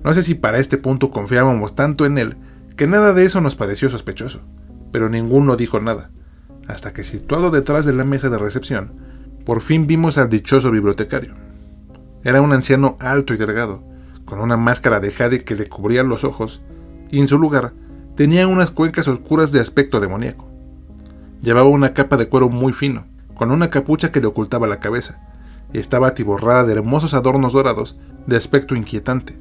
[0.04, 2.38] No sé si para este punto confiábamos tanto en él
[2.78, 4.44] que nada de eso nos pareció sospechoso,
[4.92, 6.12] pero ninguno dijo nada,
[6.68, 8.94] hasta que situado detrás de la mesa de recepción,
[9.44, 11.49] por fin vimos al dichoso bibliotecario.
[12.24, 13.84] Era un anciano alto y delgado,
[14.26, 16.62] con una máscara de jade que le cubría los ojos,
[17.10, 17.74] y en su lugar
[18.16, 20.48] tenía unas cuencas oscuras de aspecto demoníaco.
[21.42, 23.06] Llevaba una capa de cuero muy fino,
[23.36, 25.20] con una capucha que le ocultaba la cabeza,
[25.72, 29.38] y estaba atiborrada de hermosos adornos dorados de aspecto inquietante.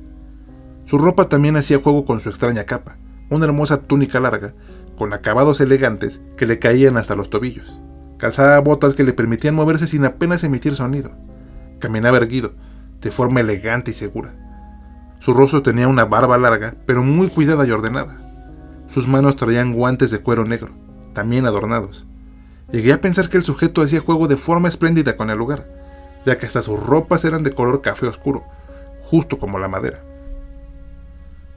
[0.85, 2.97] Su ropa también hacía juego con su extraña capa,
[3.29, 4.55] una hermosa túnica larga,
[4.97, 7.79] con acabados elegantes que le caían hasta los tobillos.
[8.17, 11.13] Calzaba botas que le permitían moverse sin apenas emitir sonido.
[11.79, 12.53] Caminaba erguido,
[13.01, 14.35] de forma elegante y segura.
[15.19, 18.17] Su rostro tenía una barba larga, pero muy cuidada y ordenada.
[18.89, 20.71] Sus manos traían guantes de cuero negro,
[21.13, 22.07] también adornados.
[22.71, 25.69] Llegué a pensar que el sujeto hacía juego de forma espléndida con el lugar,
[26.25, 28.45] ya que hasta sus ropas eran de color café oscuro,
[29.03, 30.03] justo como la madera.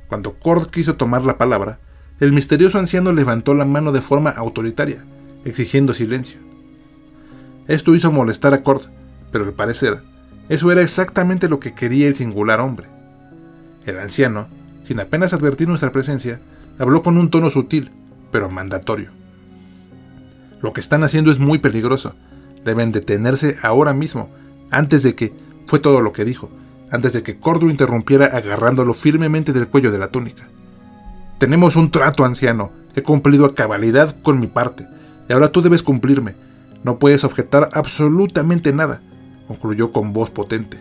[0.07, 1.79] Cuando Cord quiso tomar la palabra,
[2.19, 5.03] el misterioso anciano levantó la mano de forma autoritaria,
[5.45, 6.39] exigiendo silencio.
[7.67, 8.83] Esto hizo molestar a Cord,
[9.31, 10.03] pero al parecer,
[10.51, 12.89] eso era exactamente lo que quería el singular hombre.
[13.85, 14.49] El anciano,
[14.83, 16.41] sin apenas advertir nuestra presencia,
[16.77, 17.89] habló con un tono sutil,
[18.33, 19.11] pero mandatorio.
[20.61, 22.15] Lo que están haciendo es muy peligroso.
[22.65, 24.29] Deben detenerse ahora mismo,
[24.71, 25.33] antes de que,
[25.67, 26.51] fue todo lo que dijo,
[26.91, 30.49] antes de que Cordo interrumpiera agarrándolo firmemente del cuello de la túnica.
[31.37, 32.73] Tenemos un trato, anciano.
[32.93, 34.85] He cumplido a cabalidad con mi parte,
[35.29, 36.35] y ahora tú debes cumplirme.
[36.83, 39.01] No puedes objetar absolutamente nada,
[39.47, 40.79] concluyó con voz potente.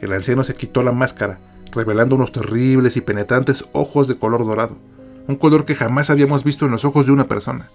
[0.00, 1.40] El anciano se quitó la máscara,
[1.72, 4.76] revelando unos terribles y penetrantes ojos de color dorado,
[5.26, 7.68] un color que jamás habíamos visto en los ojos de una persona.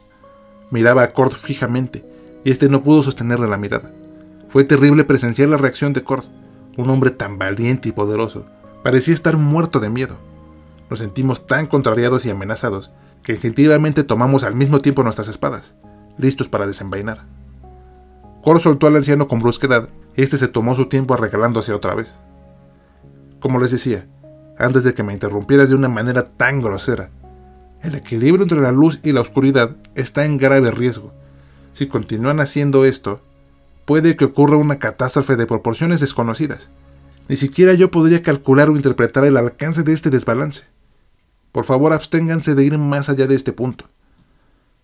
[0.71, 2.05] Miraba a Cord fijamente,
[2.43, 3.91] y este no pudo sostenerle la mirada.
[4.49, 6.25] Fue terrible presenciar la reacción de Cord,
[6.77, 8.45] un hombre tan valiente y poderoso,
[8.83, 10.17] parecía estar muerto de miedo.
[10.89, 12.91] Nos sentimos tan contrariados y amenazados
[13.23, 15.75] que instintivamente tomamos al mismo tiempo nuestras espadas,
[16.17, 17.25] listos para desenvainar.
[18.43, 22.17] Cor soltó al anciano con brusquedad y este se tomó su tiempo arreglándose otra vez.
[23.39, 24.05] Como les decía,
[24.59, 27.09] antes de que me interrumpieras de una manera tan grosera,
[27.81, 31.13] el equilibrio entre la luz y la oscuridad está en grave riesgo.
[31.71, 33.21] Si continúan haciendo esto,
[33.85, 36.69] puede que ocurra una catástrofe de proporciones desconocidas.
[37.29, 40.65] Ni siquiera yo podría calcular o interpretar el alcance de este desbalance.
[41.53, 43.85] Por favor, absténganse de ir más allá de este punto.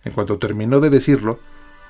[0.05, 1.39] En cuanto terminó de decirlo,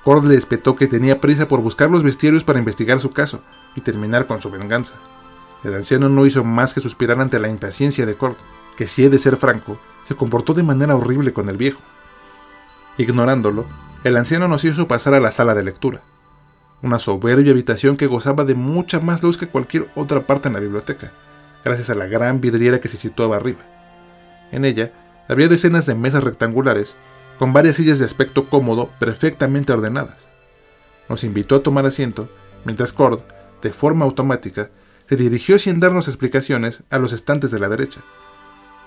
[0.02, 3.42] Cord le espetó que tenía prisa por buscar los bestiarios para investigar su caso
[3.74, 4.94] y terminar con su venganza.
[5.62, 8.36] El anciano no hizo más que suspirar ante la impaciencia de Cord,
[8.76, 11.80] que si he de ser franco, se comportó de manera horrible con el viejo.
[12.96, 13.66] Ignorándolo,
[14.04, 16.02] el anciano nos hizo pasar a la sala de lectura
[16.82, 20.60] una soberbia habitación que gozaba de mucha más luz que cualquier otra parte en la
[20.60, 21.12] biblioteca,
[21.64, 23.60] gracias a la gran vidriera que se situaba arriba.
[24.50, 24.92] En ella
[25.28, 26.96] había decenas de mesas rectangulares,
[27.40, 30.28] con varias sillas de aspecto cómodo perfectamente ordenadas.
[31.08, 32.28] Nos invitó a tomar asiento,
[32.66, 33.20] mientras Cord,
[33.62, 34.68] de forma automática,
[35.08, 38.02] se dirigió sin darnos explicaciones a los estantes de la derecha.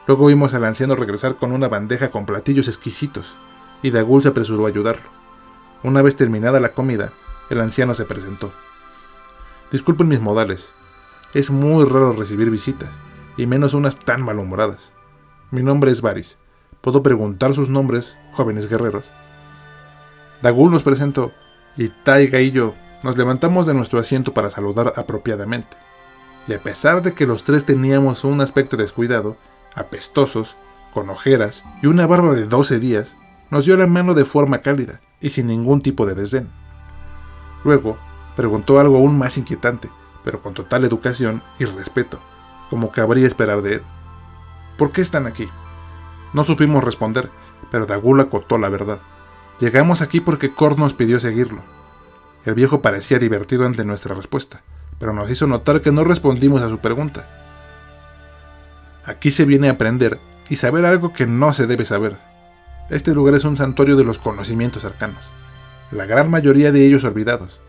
[0.05, 3.37] Luego vimos al anciano regresar con una bandeja con platillos exquisitos,
[3.81, 5.09] y Dagul se apresuró a ayudarlo.
[5.81, 7.11] Una vez terminada la comida,
[7.49, 8.53] el anciano se presentó.
[9.71, 10.75] Disculpen mis modales.
[11.33, 12.91] Es muy raro recibir visitas,
[13.35, 14.91] y menos unas tan malhumoradas.
[15.49, 16.37] Mi nombre es Varys.
[16.83, 19.05] ¿Puedo preguntar sus nombres, jóvenes guerreros?
[20.41, 21.31] Dagul nos presentó,
[21.77, 25.77] y Taiga y yo nos levantamos de nuestro asiento para saludar apropiadamente.
[26.45, 29.37] Y a pesar de que los tres teníamos un aspecto descuidado,
[29.73, 30.57] apestosos,
[30.93, 33.15] con ojeras y una barba de 12 días,
[33.49, 36.49] nos dio la mano de forma cálida y sin ningún tipo de desdén.
[37.63, 37.97] Luego,
[38.35, 39.89] preguntó algo aún más inquietante,
[40.25, 42.19] pero con total educación y respeto,
[42.69, 43.83] como cabría esperar de él.
[44.77, 45.47] ¿Por qué están aquí?
[46.33, 47.29] No supimos responder,
[47.71, 48.99] pero Dagul acotó la verdad.
[49.59, 51.63] Llegamos aquí porque Cord nos pidió seguirlo.
[52.45, 54.63] El viejo parecía divertido ante nuestra respuesta,
[54.99, 57.27] pero nos hizo notar que no respondimos a su pregunta.
[59.05, 60.19] Aquí se viene a aprender
[60.49, 62.17] y saber algo que no se debe saber.
[62.89, 65.29] Este lugar es un santuario de los conocimientos arcanos,
[65.91, 67.59] la gran mayoría de ellos olvidados,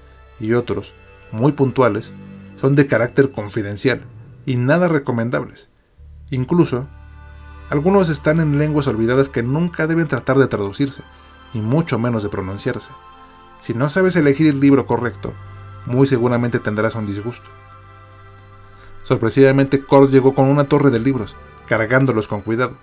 [0.41, 0.93] y otros,
[1.31, 2.13] muy puntuales,
[2.61, 4.03] son de carácter confidencial
[4.47, 5.69] y nada recomendables.
[6.31, 6.89] Incluso,
[7.71, 11.03] algunos están en lenguas olvidadas que nunca deben tratar de traducirse,
[11.53, 12.93] y mucho menos de pronunciarse.
[13.61, 15.33] Si no sabes elegir el libro correcto,
[15.87, 17.49] muy seguramente tendrás un disgusto.
[19.05, 22.77] Sorpresivamente, Cord llegó con una torre de libros, cargándolos con cuidado,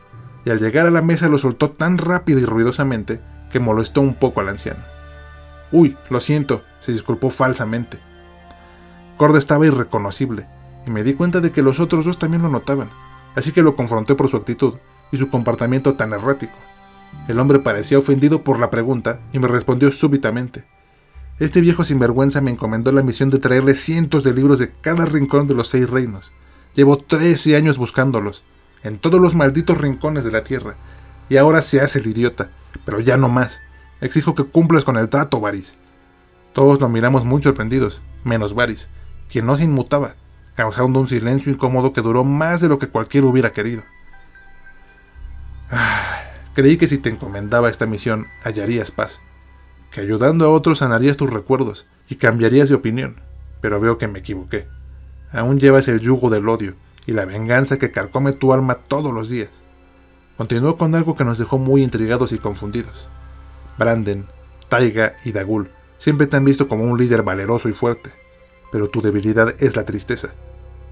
[0.46, 4.16] y al llegar a la mesa lo soltó tan rápido y ruidosamente que molestó un
[4.16, 4.84] poco al anciano.
[5.72, 8.00] Uy, lo siento, se disculpó falsamente.
[9.18, 10.48] Cord estaba irreconocible,
[10.86, 12.90] y me di cuenta de que los otros dos también lo notaban,
[13.36, 14.76] así que lo confronté por su actitud
[15.12, 16.58] y su comportamiento tan errático.
[17.28, 20.66] El hombre parecía ofendido por la pregunta y me respondió súbitamente.
[21.40, 25.48] Este viejo sinvergüenza me encomendó la misión de traerle cientos de libros de cada rincón
[25.48, 26.32] de los seis reinos.
[26.76, 28.44] Llevo trece años buscándolos,
[28.84, 30.76] en todos los malditos rincones de la tierra,
[31.30, 32.50] y ahora se hace el idiota,
[32.86, 33.60] pero ya no más.
[34.02, 35.76] Exijo que cumplas con el trato, Varys.
[36.54, 38.90] Todos lo miramos muy sorprendidos, menos Varys,
[39.30, 40.16] quien no se inmutaba,
[40.56, 43.84] causando un silencio incómodo que duró más de lo que cualquiera hubiera querido.
[45.70, 46.12] Ah,
[46.54, 49.22] Creí que si te encomendaba esta misión hallarías paz,
[49.90, 53.22] que ayudando a otros sanarías tus recuerdos y cambiarías de opinión,
[53.62, 54.68] pero veo que me equivoqué.
[55.32, 59.30] Aún llevas el yugo del odio y la venganza que carcome tu alma todos los
[59.30, 59.50] días.
[60.36, 63.08] Continuó con algo que nos dejó muy intrigados y confundidos.
[63.78, 64.26] Branden,
[64.68, 68.12] Taiga y Dagul siempre te han visto como un líder valeroso y fuerte,
[68.72, 70.30] pero tu debilidad es la tristeza,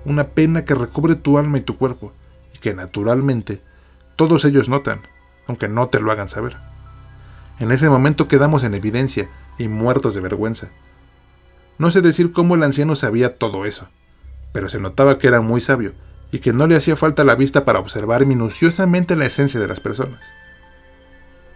[0.06, 2.14] una pena que recubre tu alma y tu cuerpo,
[2.54, 3.62] y que naturalmente
[4.16, 5.02] todos ellos notan,
[5.48, 6.58] aunque no te lo hagan saber.
[7.60, 10.70] En ese momento quedamos en evidencia y muertos de vergüenza.
[11.78, 13.90] No sé decir cómo el anciano sabía todo eso,
[14.52, 15.94] pero se notaba que era muy sabio
[16.32, 19.80] y que no le hacía falta la vista para observar minuciosamente la esencia de las
[19.80, 20.32] personas.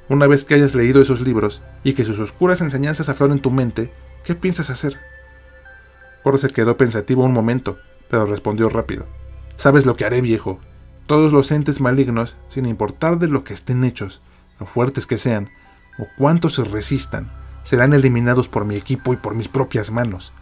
[0.10, 3.92] Una vez que hayas leído esos libros y que sus oscuras enseñanzas afloren tu mente,
[4.24, 4.98] ¿qué piensas hacer?
[6.36, 7.78] Se quedó pensativo un momento,
[8.10, 9.06] pero respondió rápido.
[9.56, 10.60] Sabes lo que haré, viejo,
[11.06, 14.22] todos los entes malignos, sin importar de lo que estén hechos,
[14.60, 15.50] lo fuertes que sean,
[16.00, 17.32] o cuánto se resistan,
[17.62, 20.34] serán eliminados por mi equipo y por mis propias manos.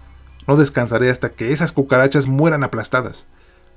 [0.48, 3.28] No descansaré hasta que esas cucarachas mueran aplastadas.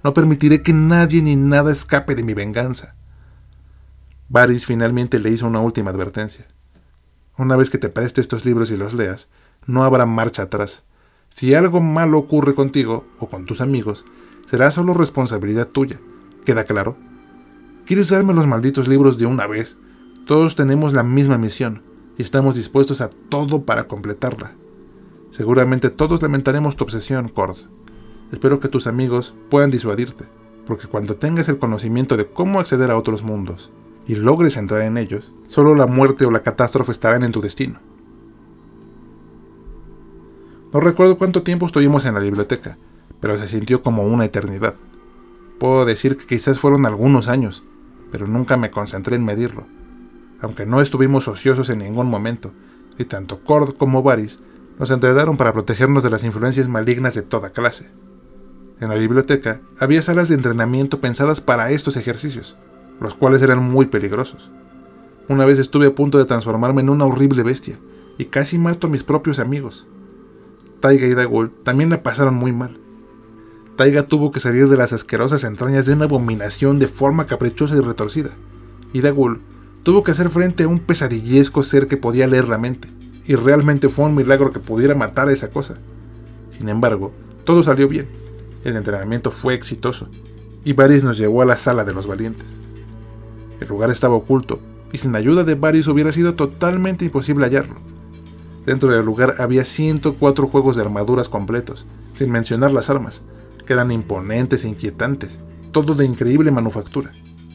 [0.04, 2.94] No permitiré que nadie ni nada escape de mi venganza.
[4.28, 6.46] Varys finalmente le hizo una última advertencia.
[7.36, 9.28] Una vez que te preste estos libros y los leas,
[9.66, 10.84] no habrá marcha atrás.
[11.34, 14.04] Si algo malo ocurre contigo o con tus amigos,
[14.46, 15.98] será solo responsabilidad tuya
[16.44, 16.96] ¿Queda claro?
[17.86, 19.76] ¿Quieres darme los malditos libros de una vez?
[20.28, 21.82] Todos tenemos la misma misión
[22.16, 24.52] y estamos dispuestos a todo para completarla.
[25.32, 27.56] Seguramente todos lamentaremos tu obsesión, Cord.
[28.30, 30.26] Espero que tus amigos puedan disuadirte,
[30.64, 33.72] porque cuando tengas el conocimiento de cómo acceder a otros mundos
[34.06, 37.80] y logres entrar en ellos, solo la muerte o la catástrofe estarán en tu destino.
[40.74, 42.76] No recuerdo cuánto tiempo estuvimos en la biblioteca,
[43.20, 44.74] pero se sintió como una eternidad.
[45.60, 47.62] Puedo decir que quizás fueron algunos años,
[48.10, 49.68] pero nunca me concentré en medirlo.
[50.40, 52.50] Aunque no estuvimos ociosos en ningún momento,
[52.98, 54.40] y tanto Cord como Varys
[54.76, 57.88] nos entrenaron para protegernos de las influencias malignas de toda clase.
[58.80, 62.56] En la biblioteca había salas de entrenamiento pensadas para estos ejercicios,
[63.00, 64.50] los cuales eran muy peligrosos.
[65.28, 67.78] Una vez estuve a punto de transformarme en una horrible bestia,
[68.18, 69.86] y casi mato a mis propios amigos.
[70.84, 72.76] Taiga y Dagul también la pasaron muy mal.
[73.74, 77.80] Taiga tuvo que salir de las asquerosas entrañas de una abominación de forma caprichosa y
[77.80, 78.32] retorcida,
[78.92, 79.40] y Dagul
[79.82, 82.88] tuvo que hacer frente a un pesadillesco ser que podía leer la mente,
[83.24, 85.78] y realmente fue un milagro que pudiera matar a esa cosa.
[86.50, 87.14] Sin embargo,
[87.44, 88.06] todo salió bien.
[88.62, 90.10] El entrenamiento fue exitoso,
[90.66, 92.50] y Varys nos llevó a la sala de los valientes.
[93.58, 94.60] El lugar estaba oculto,
[94.92, 97.93] y sin ayuda de Varys hubiera sido totalmente imposible hallarlo.
[98.66, 103.22] Dentro del lugar había 104 juegos de armaduras completos, sin mencionar las armas,
[103.66, 105.40] que eran imponentes e inquietantes,
[105.70, 107.12] todo de increíble manufactura.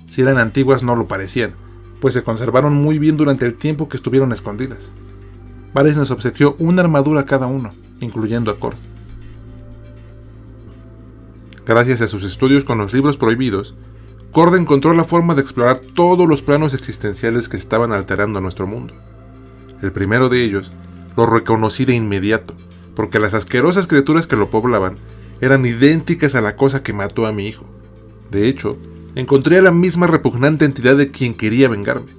[0.09, 1.53] Si eran antiguas no lo parecían,
[1.99, 4.91] pues se conservaron muy bien durante el tiempo que estuvieron escondidas.
[5.73, 8.77] Varys nos obsequió una armadura cada uno, incluyendo a Cord.
[11.65, 13.75] Gracias a sus estudios con los libros prohibidos,
[14.31, 18.93] Cord encontró la forma de explorar todos los planos existenciales que estaban alterando nuestro mundo.
[19.81, 20.71] El primero de ellos
[21.19, 22.53] lo reconocí de inmediato,
[22.95, 24.95] porque las asquerosas criaturas que lo poblaban
[25.41, 27.65] eran idénticas a la cosa que mató a mi hijo.
[28.31, 28.77] De hecho,
[29.15, 32.13] encontré a la misma repugnante entidad de quien quería vengarme.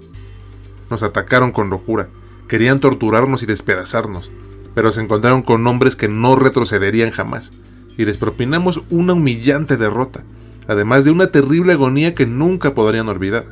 [0.91, 2.11] Nos atacaron con locura,
[2.47, 4.31] querían torturarnos y despedazarnos,
[4.75, 7.53] pero se encontraron con hombres que no retrocederían jamás,
[7.97, 10.25] y les propinamos una humillante derrota,
[10.69, 13.47] además de una terrible agonía que nunca podrían olvidar.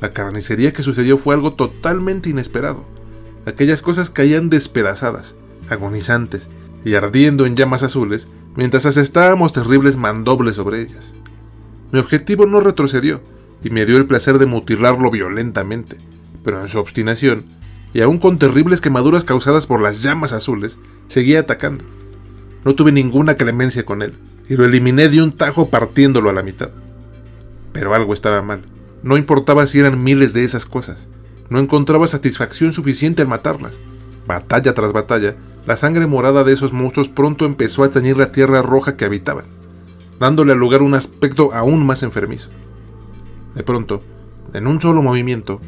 [0.00, 2.86] La carnicería que sucedió fue algo totalmente inesperado.
[3.48, 5.34] Aquellas cosas caían despedazadas,
[5.70, 6.50] agonizantes
[6.84, 11.14] y ardiendo en llamas azules mientras asestábamos terribles mandobles sobre ellas.
[11.90, 13.22] Mi objetivo no retrocedió
[13.64, 15.96] y me dio el placer de mutilarlo violentamente,
[16.44, 17.46] pero en su obstinación,
[17.94, 21.86] y aún con terribles quemaduras causadas por las llamas azules, seguía atacando.
[22.66, 24.12] No tuve ninguna clemencia con él,
[24.46, 26.68] y lo eliminé de un tajo partiéndolo a la mitad.
[27.72, 28.60] Pero algo estaba mal.
[29.02, 31.08] No importaba si eran miles de esas cosas.
[31.50, 33.78] No encontraba satisfacción suficiente al matarlas.
[34.26, 35.36] Batalla tras batalla,
[35.66, 39.46] la sangre morada de esos monstruos pronto empezó a teñir la tierra roja que habitaban,
[40.18, 42.50] dándole al lugar un aspecto aún más enfermizo.
[43.54, 44.02] De pronto,
[44.54, 45.60] en un solo movimiento,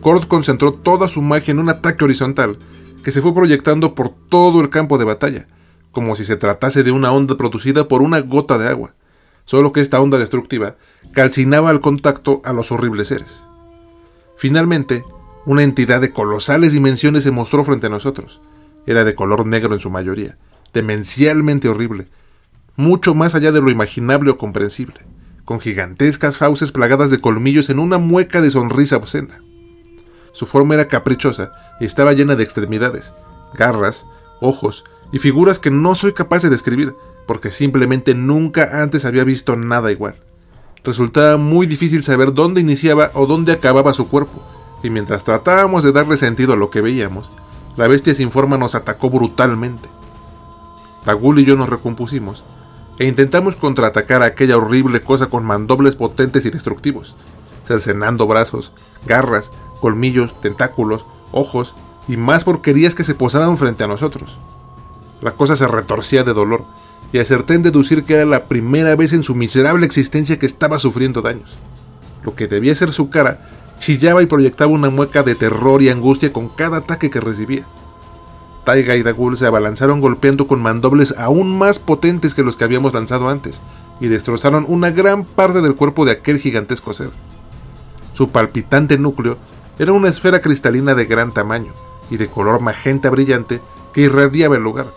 [0.00, 2.58] Cord concentró toda su magia en un ataque horizontal
[3.02, 5.46] que se fue proyectando por todo el campo de batalla,
[5.92, 8.94] como si se tratase de una onda producida por una gota de agua,
[9.44, 10.76] solo que esta onda destructiva
[11.12, 13.44] calcinaba al contacto a los horribles seres.
[14.36, 15.04] Finalmente,
[15.46, 18.40] una entidad de colosales dimensiones se mostró frente a nosotros,
[18.86, 20.38] era de color negro en su mayoría,
[20.72, 22.08] demencialmente horrible,
[22.76, 25.06] mucho más allá de lo imaginable o comprensible,
[25.44, 29.38] con gigantescas fauces plagadas de colmillos en una mueca de sonrisa obscena.
[30.32, 33.12] Su forma era caprichosa y estaba llena de extremidades,
[33.56, 34.06] garras,
[34.40, 36.94] ojos y figuras que no soy capaz de describir,
[37.26, 40.16] porque simplemente nunca antes había visto nada igual.
[40.82, 44.44] Resultaba muy difícil saber dónde iniciaba o dónde acababa su cuerpo,
[44.84, 47.32] y mientras tratábamos de darle sentido a lo que veíamos,
[47.74, 49.88] la bestia sin forma nos atacó brutalmente.
[51.06, 52.44] Tagul y yo nos recompusimos
[52.98, 57.16] e intentamos contraatacar a aquella horrible cosa con mandobles potentes y destructivos,
[57.64, 58.74] cercenando brazos,
[59.06, 61.74] garras, colmillos, tentáculos, ojos
[62.06, 64.38] y más porquerías que se posaban frente a nosotros.
[65.22, 66.66] La cosa se retorcía de dolor
[67.10, 70.78] y acerté en deducir que era la primera vez en su miserable existencia que estaba
[70.78, 71.56] sufriendo daños.
[72.22, 76.32] Lo que debía ser su cara chillaba y proyectaba una mueca de terror y angustia
[76.32, 77.66] con cada ataque que recibía.
[78.64, 82.94] Taiga y Dagul se abalanzaron golpeando con mandobles aún más potentes que los que habíamos
[82.94, 83.60] lanzado antes,
[84.00, 87.10] y destrozaron una gran parte del cuerpo de aquel gigantesco ser.
[88.14, 89.36] Su palpitante núcleo
[89.78, 91.72] era una esfera cristalina de gran tamaño
[92.10, 93.60] y de color magenta brillante
[93.92, 94.92] que irradiaba el lugar.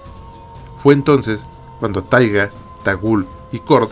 [0.78, 1.46] Fue entonces
[1.80, 2.52] cuando Taiga,
[2.86, 3.90] Dagul y Cord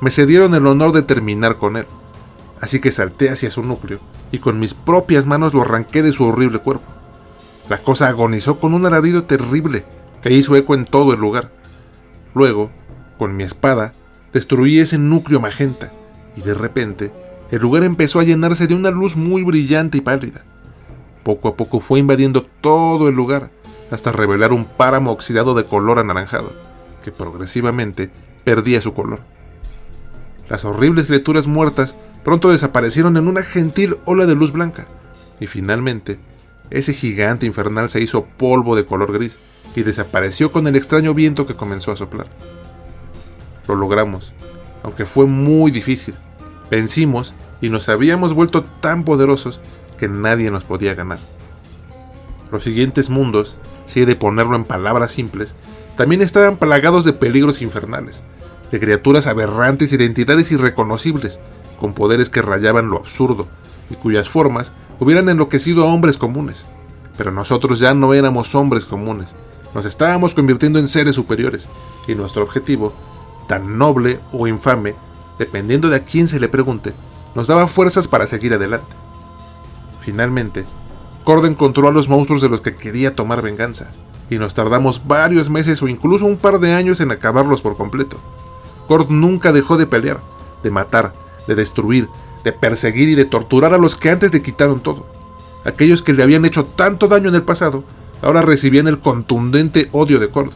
[0.00, 1.86] me cedieron el honor de terminar con él.
[2.60, 3.98] Así que salté hacia su núcleo
[4.36, 6.84] y con mis propias manos lo arranqué de su horrible cuerpo.
[7.70, 9.86] La cosa agonizó con un alarido terrible
[10.20, 11.50] que hizo eco en todo el lugar.
[12.34, 12.70] Luego,
[13.16, 13.94] con mi espada,
[14.34, 15.90] destruí ese núcleo magenta
[16.36, 17.14] y de repente
[17.50, 20.44] el lugar empezó a llenarse de una luz muy brillante y pálida.
[21.24, 23.50] Poco a poco fue invadiendo todo el lugar
[23.90, 26.52] hasta revelar un páramo oxidado de color anaranjado,
[27.02, 28.10] que progresivamente
[28.44, 29.20] perdía su color.
[30.50, 31.96] Las horribles criaturas muertas
[32.26, 34.88] pronto desaparecieron en una gentil ola de luz blanca,
[35.38, 36.18] y finalmente
[36.70, 39.38] ese gigante infernal se hizo polvo de color gris
[39.76, 42.26] y desapareció con el extraño viento que comenzó a soplar.
[43.68, 44.34] Lo logramos,
[44.82, 46.16] aunque fue muy difícil.
[46.68, 49.60] Vencimos y nos habíamos vuelto tan poderosos
[49.96, 51.20] que nadie nos podía ganar.
[52.50, 53.56] Los siguientes mundos,
[53.86, 55.54] si he de ponerlo en palabras simples,
[55.96, 58.24] también estaban plagados de peligros infernales,
[58.72, 61.38] de criaturas aberrantes y de entidades irreconocibles,
[61.78, 63.46] con poderes que rayaban lo absurdo,
[63.90, 66.66] y cuyas formas hubieran enloquecido a hombres comunes.
[67.16, 69.34] Pero nosotros ya no éramos hombres comunes,
[69.74, 71.68] nos estábamos convirtiendo en seres superiores,
[72.06, 72.92] y nuestro objetivo
[73.46, 74.94] tan noble o infame,
[75.38, 76.94] dependiendo de a quién se le pregunte,
[77.34, 78.96] nos daba fuerzas para seguir adelante.
[80.00, 80.64] Finalmente,
[81.24, 83.90] Cord encontró a los monstruos de los que quería tomar venganza,
[84.30, 88.18] y nos tardamos varios meses o incluso un par de años en acabarlos por completo.
[88.88, 90.20] Cord nunca dejó de pelear,
[90.62, 91.12] de matar,
[91.46, 92.08] de destruir,
[92.44, 95.06] de perseguir y de torturar a los que antes le quitaron todo.
[95.64, 97.84] Aquellos que le habían hecho tanto daño en el pasado,
[98.22, 100.52] ahora recibían el contundente odio de Cord,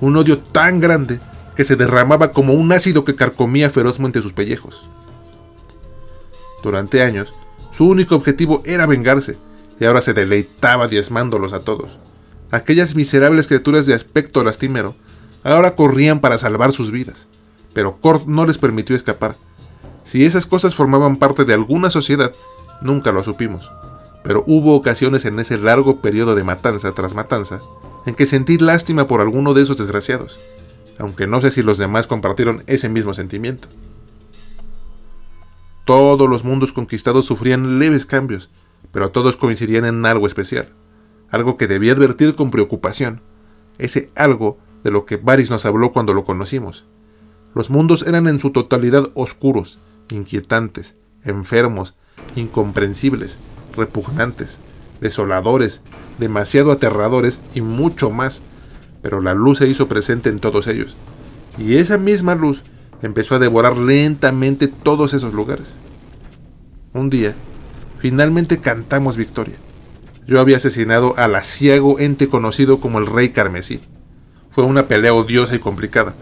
[0.00, 1.20] un odio tan grande
[1.56, 4.88] que se derramaba como un ácido que carcomía ferozmente sus pellejos.
[6.62, 7.34] Durante años,
[7.70, 9.38] su único objetivo era vengarse,
[9.78, 11.98] y ahora se deleitaba diezmándolos a todos.
[12.50, 14.94] Aquellas miserables criaturas de aspecto lastimero
[15.42, 17.28] ahora corrían para salvar sus vidas,
[17.72, 19.36] pero Kord no les permitió escapar.
[20.10, 22.34] Si esas cosas formaban parte de alguna sociedad,
[22.80, 23.70] nunca lo supimos,
[24.24, 27.62] pero hubo ocasiones en ese largo periodo de matanza tras matanza
[28.04, 30.40] en que sentí lástima por alguno de esos desgraciados,
[30.98, 33.68] aunque no sé si los demás compartieron ese mismo sentimiento.
[35.84, 38.50] Todos los mundos conquistados sufrían leves cambios,
[38.90, 40.70] pero todos coincidían en algo especial,
[41.30, 43.20] algo que debía advertir con preocupación,
[43.78, 46.84] ese algo de lo que Varys nos habló cuando lo conocimos.
[47.54, 49.78] Los mundos eran en su totalidad oscuros,
[50.12, 51.96] inquietantes, enfermos,
[52.36, 53.38] incomprensibles,
[53.76, 54.60] repugnantes,
[55.00, 55.82] desoladores,
[56.18, 58.42] demasiado aterradores y mucho más,
[59.02, 60.96] pero la luz se hizo presente en todos ellos,
[61.58, 62.64] y esa misma luz
[63.02, 65.76] empezó a devorar lentamente todos esos lugares.
[66.92, 67.34] Un día,
[68.00, 69.56] Finalmente cantamos victoria.
[70.26, 73.82] Yo había asesinado al asiago ente conocido como el Rey Carmesí.
[74.48, 76.14] Fue una pelea odiosa y complicada,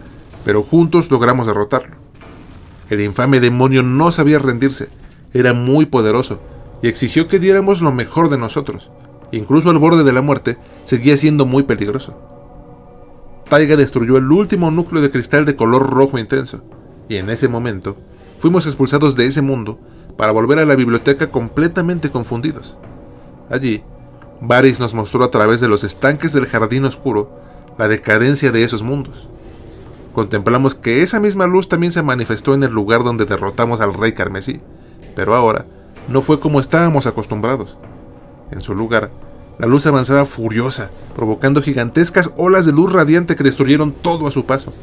[0.43, 1.95] pero juntos logramos derrotarlo.
[2.89, 4.89] El infame demonio no sabía rendirse,
[5.33, 6.39] era muy poderoso
[6.81, 8.91] y exigió que diéramos lo mejor de nosotros.
[9.31, 12.17] Incluso al borde de la muerte, seguía siendo muy peligroso.
[13.49, 16.63] Taiga destruyó el último núcleo de cristal de color rojo intenso,
[17.07, 17.95] y en ese momento
[18.37, 19.79] fuimos expulsados de ese mundo
[20.17, 22.77] para volver a la biblioteca completamente confundidos.
[23.49, 23.83] Allí,
[24.41, 27.39] Varys nos mostró a través de los estanques del jardín oscuro
[27.77, 29.29] la decadencia de esos mundos.
[30.19, 34.11] Contemplamos que esa misma luz también se manifestó en el lugar donde derrotamos al rey
[34.11, 34.59] carmesí,
[35.15, 35.65] pero ahora
[36.09, 37.77] no fue como estábamos acostumbrados.
[38.51, 39.11] En su lugar,
[39.59, 44.45] la luz avanzaba furiosa, provocando gigantescas olas de luz radiante que destruyeron todo a su
[44.45, 44.73] paso,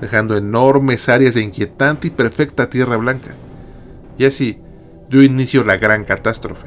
[0.00, 3.36] dejando enormes áreas de inquietante y perfecta tierra blanca.
[4.18, 4.58] Y así,
[5.08, 6.66] dio inicio la gran catástrofe.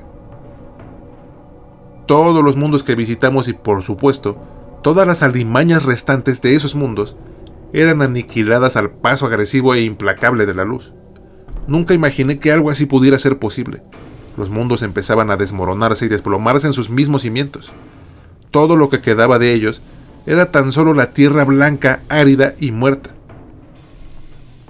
[2.06, 4.38] Todos los mundos que visitamos y por supuesto,
[4.84, 7.18] todas las alimañas restantes de esos mundos
[7.76, 10.94] eran aniquiladas al paso agresivo e implacable de la luz.
[11.68, 13.84] Nunca imaginé que algo así pudiera ser posible.
[14.38, 17.74] Los mundos empezaban a desmoronarse y desplomarse en sus mismos cimientos.
[18.50, 19.82] Todo lo que quedaba de ellos
[20.26, 23.10] era tan solo la tierra blanca, árida y muerta.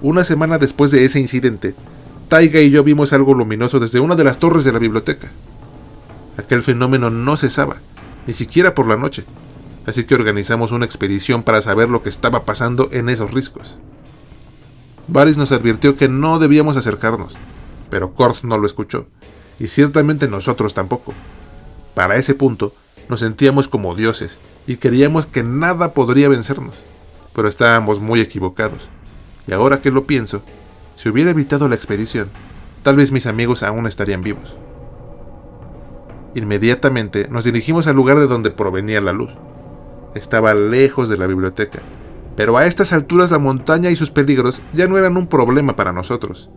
[0.02, 1.76] Una semana después de ese incidente,
[2.28, 5.32] Taiga y yo vimos algo luminoso desde una de las torres de la biblioteca.
[6.38, 7.78] Aquel fenómeno no cesaba,
[8.26, 9.26] ni siquiera por la noche,
[9.86, 13.80] así que organizamos una expedición para saber lo que estaba pasando en esos riscos.
[15.08, 17.38] Varys nos advirtió que no debíamos acercarnos,
[17.90, 19.08] pero Kord no lo escuchó,
[19.60, 21.14] y ciertamente nosotros tampoco.
[21.94, 22.74] Para ese punto,
[23.08, 26.84] nos sentíamos como dioses y creíamos que nada podría vencernos,
[27.34, 28.90] pero estábamos muy equivocados.
[29.48, 30.42] Y ahora que lo pienso,
[30.96, 32.30] si hubiera evitado la expedición,
[32.82, 34.58] tal vez mis amigos aún estarían vivos.
[36.34, 39.32] Inmediatamente nos dirigimos al lugar de donde provenía la luz.
[40.16, 41.80] Estaba lejos de la biblioteca,
[42.38, 45.92] pero a estas alturas la montaña y sus peligros ya no eran un problema para
[45.92, 46.50] nosotros.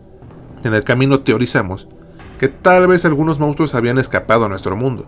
[0.63, 1.89] En el camino teorizamos
[2.37, 5.07] que tal vez algunos monstruos habían escapado a nuestro mundo,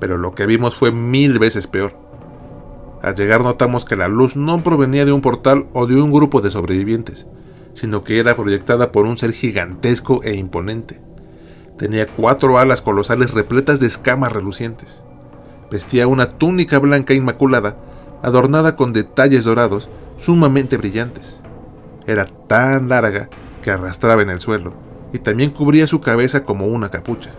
[0.00, 1.94] pero lo que vimos fue mil veces peor.
[3.02, 6.40] Al llegar notamos que la luz no provenía de un portal o de un grupo
[6.40, 7.26] de sobrevivientes,
[7.74, 11.00] sino que era proyectada por un ser gigantesco e imponente.
[11.76, 15.04] Tenía cuatro alas colosales repletas de escamas relucientes.
[15.70, 17.76] Vestía una túnica blanca inmaculada,
[18.22, 21.42] adornada con detalles dorados sumamente brillantes.
[22.06, 23.28] Era tan larga
[23.62, 24.74] que arrastraba en el suelo,
[25.12, 27.32] y también cubría su cabeza como una capucha.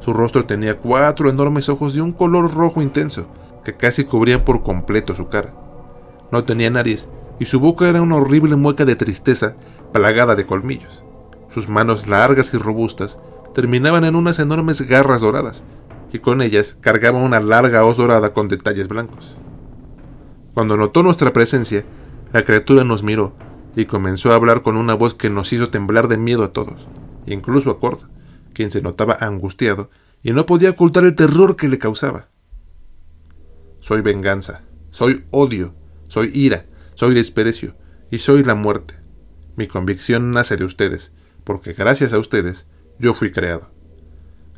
[0.00, 3.26] Su rostro tenía cuatro enormes ojos de un color rojo intenso,
[3.64, 5.52] que casi cubrían por completo su cara.
[6.30, 7.08] No tenía nariz,
[7.38, 9.56] y su boca era una horrible mueca de tristeza
[9.92, 11.02] plagada de colmillos.
[11.48, 13.18] Sus manos largas y robustas
[13.54, 15.64] terminaban en unas enormes garras doradas,
[16.12, 19.34] y con ellas cargaba una larga hoz dorada con detalles blancos.
[20.56, 21.84] Cuando notó nuestra presencia,
[22.32, 23.36] la criatura nos miró
[23.76, 26.88] y comenzó a hablar con una voz que nos hizo temblar de miedo a todos,
[27.26, 28.04] incluso a Cord,
[28.54, 29.90] quien se notaba angustiado
[30.22, 32.28] y no podía ocultar el terror que le causaba.
[33.80, 35.74] Soy venganza, soy odio,
[36.08, 37.76] soy ira, soy desprecio
[38.10, 38.94] y soy la muerte.
[39.56, 41.12] Mi convicción nace de ustedes,
[41.44, 42.66] porque gracias a ustedes
[42.98, 43.68] yo fui creado.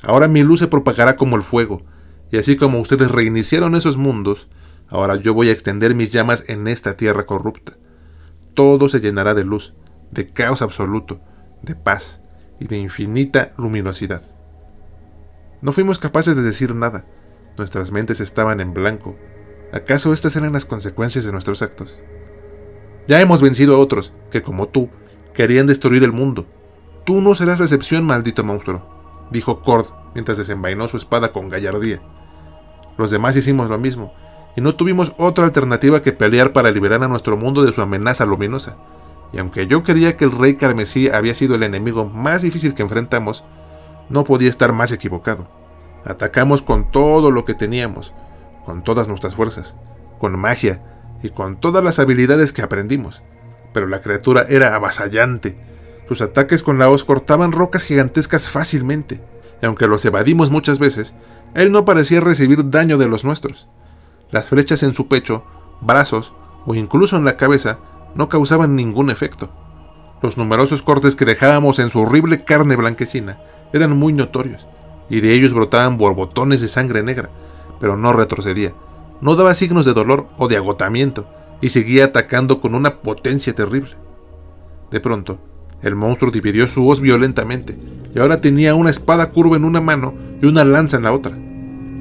[0.03, 1.82] Ahora mi luz se propagará como el fuego,
[2.30, 4.46] y así como ustedes reiniciaron esos mundos,
[4.89, 7.74] ahora yo voy a extender mis llamas en esta tierra corrupta.
[8.55, 9.74] Todo se llenará de luz,
[10.11, 11.20] de caos absoluto,
[11.62, 12.20] de paz
[12.61, 14.22] y de infinita luminosidad.
[15.61, 17.05] No fuimos capaces de decir nada,
[17.57, 19.16] nuestras mentes estaban en blanco.
[19.72, 22.01] ¿Acaso estas eran las consecuencias de nuestros actos?
[23.07, 24.89] Ya hemos vencido a otros, que como tú,
[25.34, 26.47] querían destruir el mundo.
[27.05, 32.01] Tú no serás la excepción, maldito monstruo, dijo Cord mientras desenvainó su espada con gallardía.
[32.97, 34.12] Los demás hicimos lo mismo,
[34.57, 38.24] y no tuvimos otra alternativa que pelear para liberar a nuestro mundo de su amenaza
[38.24, 38.76] luminosa.
[39.32, 42.82] Y aunque yo creía que el rey carmesí había sido el enemigo más difícil que
[42.82, 43.44] enfrentamos,
[44.09, 45.49] no podía estar más equivocado.
[46.05, 48.14] Atacamos con todo lo que teníamos,
[48.64, 49.76] con todas nuestras fuerzas,
[50.18, 50.82] con magia
[51.22, 53.22] y con todas las habilidades que aprendimos.
[53.72, 55.59] Pero la criatura era avasallante.
[56.09, 59.20] Sus ataques con la hoz cortaban rocas gigantescas fácilmente,
[59.61, 61.14] y aunque los evadimos muchas veces,
[61.55, 63.68] él no parecía recibir daño de los nuestros.
[64.31, 65.45] Las flechas en su pecho,
[65.81, 66.35] brazos
[66.66, 67.79] o incluso en la cabeza
[68.14, 69.51] no causaban ningún efecto.
[70.20, 73.41] Los numerosos cortes que dejábamos en su horrible carne blanquecina
[73.72, 74.66] eran muy notorios,
[75.09, 77.31] y de ellos brotaban borbotones de sangre negra,
[77.81, 78.74] pero no retrocedía,
[79.20, 81.26] no daba signos de dolor o de agotamiento,
[81.61, 83.93] y seguía atacando con una potencia terrible.
[84.91, 85.39] De pronto,
[85.83, 87.79] el monstruo dividió su hoz violentamente,
[88.14, 91.37] y ahora tenía una espada curva en una mano y una lanza en la otra.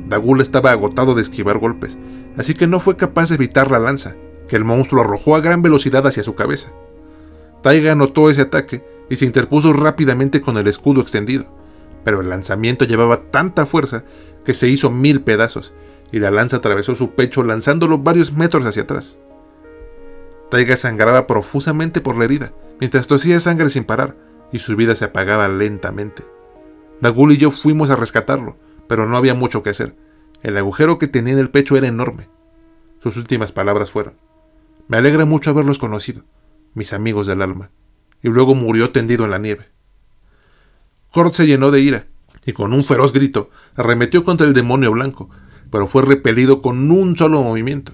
[0.08, 1.98] Dagul estaba agotado de esquivar golpes,
[2.38, 4.16] así que no fue capaz de evitar la lanza,
[4.48, 6.72] que el monstruo arrojó a gran velocidad hacia su cabeza.
[7.62, 11.46] Taiga notó ese ataque y se interpuso rápidamente con el escudo extendido,
[12.04, 14.04] pero el lanzamiento llevaba tanta fuerza
[14.46, 15.74] que se hizo mil pedazos
[16.12, 19.20] y la lanza atravesó su pecho lanzándolo varios metros hacia atrás.
[20.50, 24.16] Taiga sangraba profusamente por la herida, mientras tosía sangre sin parar,
[24.54, 26.24] y su vida se apagaba lentamente.
[27.02, 28.56] Dagul y yo fuimos a rescatarlo,
[28.88, 29.96] pero no había mucho que hacer.
[30.44, 32.30] El agujero que tenía en el pecho era enorme.
[33.00, 34.16] Sus últimas palabras fueron,
[34.88, 36.24] me alegra mucho haberlos conocido,
[36.74, 37.72] mis amigos del alma.
[38.24, 39.66] Y luego murió tendido en la nieve.
[41.12, 42.08] Kord se llenó de ira,
[42.46, 45.30] y con un feroz grito arremetió contra el demonio blanco,
[45.72, 47.92] pero fue repelido con un solo movimiento.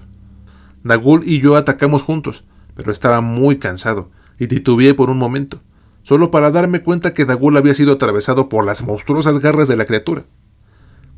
[0.84, 2.44] Nagul y yo atacamos juntos,
[2.76, 5.60] pero estaba muy cansado, y titubeé por un momento,
[6.04, 9.84] solo para darme cuenta que Dagul había sido atravesado por las monstruosas garras de la
[9.84, 10.24] criatura.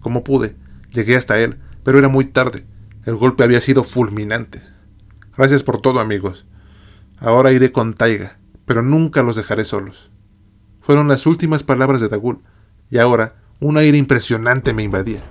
[0.07, 0.55] Como pude,
[0.93, 2.65] llegué hasta él, pero era muy tarde.
[3.07, 4.63] El golpe había sido fulminante.
[5.37, 6.47] Gracias por todo, amigos.
[7.19, 10.13] Ahora iré con Taiga, pero nunca los dejaré solos.
[10.81, 12.39] Fueron las últimas palabras de Dagul,
[12.89, 15.25] y ahora un aire impresionante me invadía.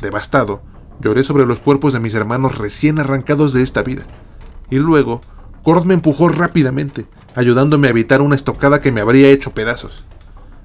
[0.00, 0.62] Devastado,
[1.00, 4.06] lloré sobre los cuerpos de mis hermanos recién arrancados de esta vida.
[4.70, 5.22] Y luego,
[5.64, 10.04] Cord me empujó rápidamente, ayudándome a evitar una estocada que me habría hecho pedazos.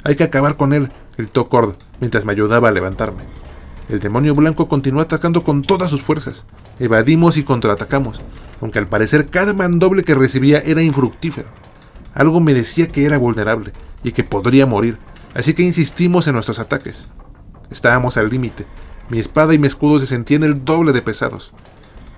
[0.04, 3.24] Hay que acabar con él, gritó Cord mientras me ayudaba a levantarme.
[3.88, 6.46] El demonio blanco continuó atacando con todas sus fuerzas.
[6.78, 8.20] Evadimos y contraatacamos,
[8.60, 11.48] aunque al parecer cada mandoble que recibía era infructífero.
[12.14, 13.72] Algo me decía que era vulnerable
[14.04, 14.98] y que podría morir,
[15.34, 17.08] así que insistimos en nuestros ataques.
[17.72, 18.66] Estábamos al límite.
[19.08, 21.54] Mi espada y mi escudo se sentían el doble de pesados.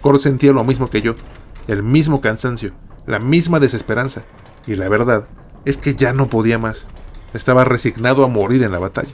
[0.02, 1.14] Cor sentía lo mismo que yo,
[1.68, 2.74] el mismo cansancio,
[3.06, 4.24] la misma desesperanza,
[4.66, 5.28] y la verdad
[5.64, 6.88] es que ya no podía más.
[7.36, 9.14] Estaba resignado a morir en la batalla.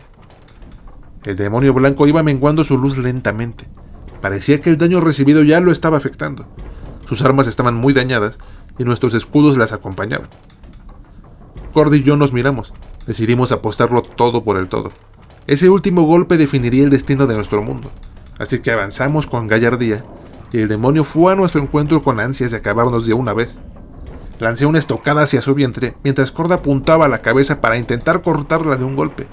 [1.23, 3.67] El demonio blanco iba menguando su luz lentamente.
[4.21, 6.47] Parecía que el daño recibido ya lo estaba afectando.
[7.05, 8.39] Sus armas estaban muy dañadas
[8.79, 10.29] y nuestros escudos las acompañaban.
[11.73, 12.73] Cord y yo nos miramos.
[13.05, 14.91] Decidimos apostarlo todo por el todo.
[15.45, 17.91] Ese último golpe definiría el destino de nuestro mundo.
[18.39, 20.03] Así que avanzamos con gallardía
[20.51, 23.59] y el demonio fue a nuestro encuentro con ansias de acabarnos de una vez.
[24.39, 28.85] Lancé una estocada hacia su vientre mientras Cord apuntaba la cabeza para intentar cortarla de
[28.85, 29.27] un golpe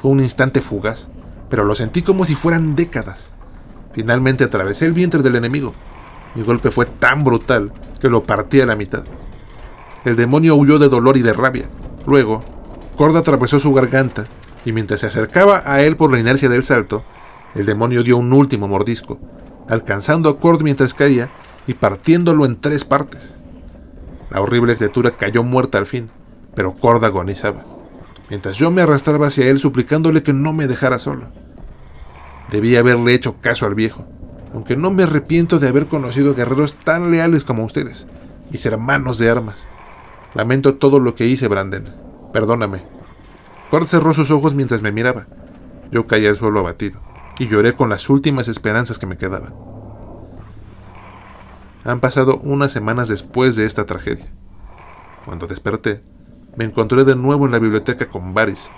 [0.00, 1.10] fue un instante fugaz,
[1.50, 3.30] pero lo sentí como si fueran décadas.
[3.92, 5.74] Finalmente atravesé el vientre del enemigo.
[6.34, 9.04] Mi golpe fue tan brutal que lo partí a la mitad.
[10.04, 11.68] El demonio huyó de dolor y de rabia.
[12.06, 12.40] Luego,
[12.96, 14.26] Cord atravesó su garganta
[14.64, 17.04] y mientras se acercaba a él por la inercia del salto,
[17.54, 19.18] el demonio dio un último mordisco,
[19.68, 21.30] alcanzando a Cord mientras caía
[21.66, 23.34] y partiéndolo en tres partes.
[24.30, 26.10] La horrible criatura cayó muerta al fin,
[26.54, 27.79] pero Cord agonizaba
[28.30, 31.28] mientras yo me arrastraba hacia él suplicándole que no me dejara solo.
[32.50, 34.06] Debía haberle hecho caso al viejo,
[34.54, 38.06] aunque no me arrepiento de haber conocido guerreros tan leales como ustedes,
[38.50, 39.66] mis hermanos de armas.
[40.34, 41.92] Lamento todo lo que hice, Branden.
[42.32, 42.84] Perdóname.
[43.68, 45.26] Cord cerró sus ojos mientras me miraba.
[45.90, 47.00] Yo caí al suelo abatido
[47.38, 49.54] y lloré con las últimas esperanzas que me quedaban.
[51.84, 54.26] Han pasado unas semanas después de esta tragedia.
[55.24, 56.02] Cuando desperté,
[56.56, 58.70] me encontré de nuevo en la biblioteca con Varys,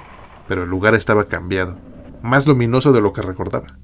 [0.49, 1.79] pero el lugar estaba cambiado,
[2.23, 3.79] más luminoso de lo que recordaba.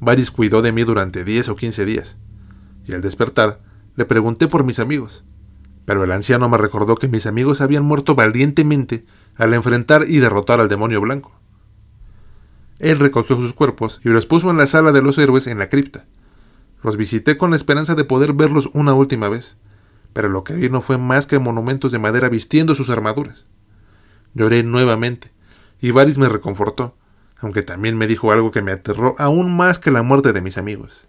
[0.00, 2.18] Varys cuidó de mí durante 10 o 15 días,
[2.84, 3.60] y al despertar
[3.96, 5.24] le pregunté por mis amigos,
[5.84, 9.04] pero el anciano me recordó que mis amigos habían muerto valientemente
[9.36, 11.38] al enfrentar y derrotar al demonio blanco.
[12.78, 15.68] Él recogió sus cuerpos y los puso en la sala de los héroes en la
[15.68, 16.06] cripta.
[16.82, 19.56] Los visité con la esperanza de poder verlos una última vez,
[20.14, 23.44] pero lo que vi no fue más que monumentos de madera vistiendo sus armaduras.
[24.32, 25.32] Lloré nuevamente,
[25.80, 26.96] y Varys me reconfortó,
[27.38, 30.56] aunque también me dijo algo que me aterró aún más que la muerte de mis
[30.56, 31.08] amigos.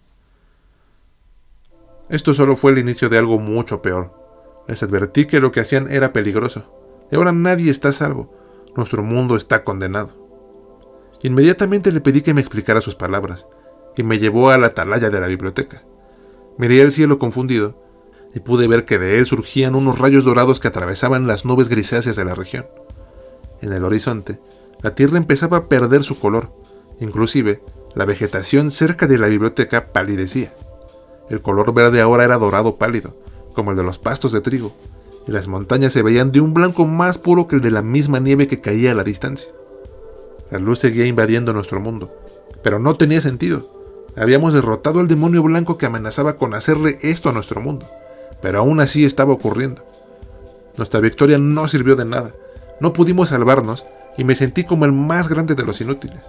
[2.10, 4.12] Esto solo fue el inicio de algo mucho peor.
[4.68, 8.34] Les advertí que lo que hacían era peligroso, y ahora nadie está salvo.
[8.76, 10.26] Nuestro mundo está condenado.
[11.22, 13.46] Inmediatamente le pedí que me explicara sus palabras,
[13.96, 15.82] y me llevó a la atalaya de la biblioteca.
[16.58, 17.85] Miré el cielo confundido,
[18.36, 22.16] y pude ver que de él surgían unos rayos dorados que atravesaban las nubes grisáceas
[22.16, 22.66] de la región.
[23.62, 24.38] En el horizonte,
[24.82, 26.52] la tierra empezaba a perder su color,
[27.00, 27.62] inclusive
[27.94, 30.52] la vegetación cerca de la biblioteca palidecía.
[31.30, 33.16] El color verde ahora era dorado pálido,
[33.54, 34.76] como el de los pastos de trigo,
[35.26, 38.20] y las montañas se veían de un blanco más puro que el de la misma
[38.20, 39.48] nieve que caía a la distancia.
[40.50, 42.14] La luz seguía invadiendo nuestro mundo,
[42.62, 43.72] pero no tenía sentido.
[44.14, 47.88] Habíamos derrotado al demonio blanco que amenazaba con hacerle esto a nuestro mundo,
[48.40, 49.84] pero aún así estaba ocurriendo.
[50.76, 52.32] Nuestra victoria no sirvió de nada,
[52.80, 53.86] no pudimos salvarnos
[54.18, 56.24] y me sentí como el más grande de los inútiles.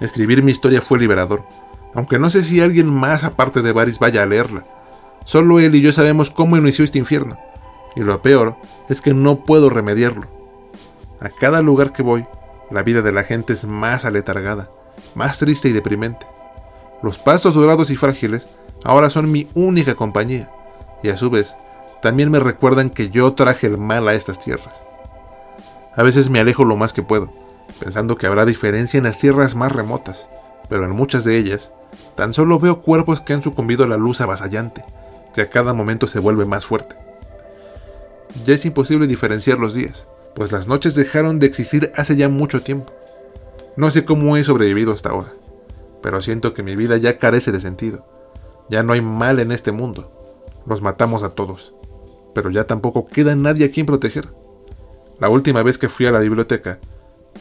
[0.00, 1.44] Escribir mi historia fue liberador,
[1.94, 4.66] aunque no sé si alguien más aparte de Varys vaya a leerla.
[5.24, 7.38] Solo él y yo sabemos cómo inició este infierno,
[7.96, 8.56] y lo peor
[8.88, 10.26] es que no puedo remediarlo.
[11.20, 12.26] A cada lugar que voy,
[12.70, 14.70] la vida de la gente es más aletargada,
[15.14, 16.26] más triste y deprimente.
[17.02, 18.48] Los pastos dorados y frágiles
[18.84, 20.50] ahora son mi única compañía,
[21.02, 21.56] y a su vez
[22.00, 24.84] también me recuerdan que yo traje el mal a estas tierras.
[25.96, 27.30] A veces me alejo lo más que puedo,
[27.80, 30.28] pensando que habrá diferencia en las tierras más remotas,
[30.68, 31.72] pero en muchas de ellas
[32.14, 34.82] tan solo veo cuerpos que han sucumbido a la luz avasallante,
[35.34, 36.96] que a cada momento se vuelve más fuerte.
[38.44, 42.62] Ya es imposible diferenciar los días, pues las noches dejaron de existir hace ya mucho
[42.62, 42.92] tiempo.
[43.76, 45.32] No sé cómo he sobrevivido hasta ahora,
[46.02, 48.13] pero siento que mi vida ya carece de sentido.
[48.68, 50.10] Ya no hay mal en este mundo.
[50.66, 51.74] Los matamos a todos,
[52.34, 54.32] pero ya tampoco queda nadie a quien proteger.
[55.20, 56.78] La última vez que fui a la biblioteca,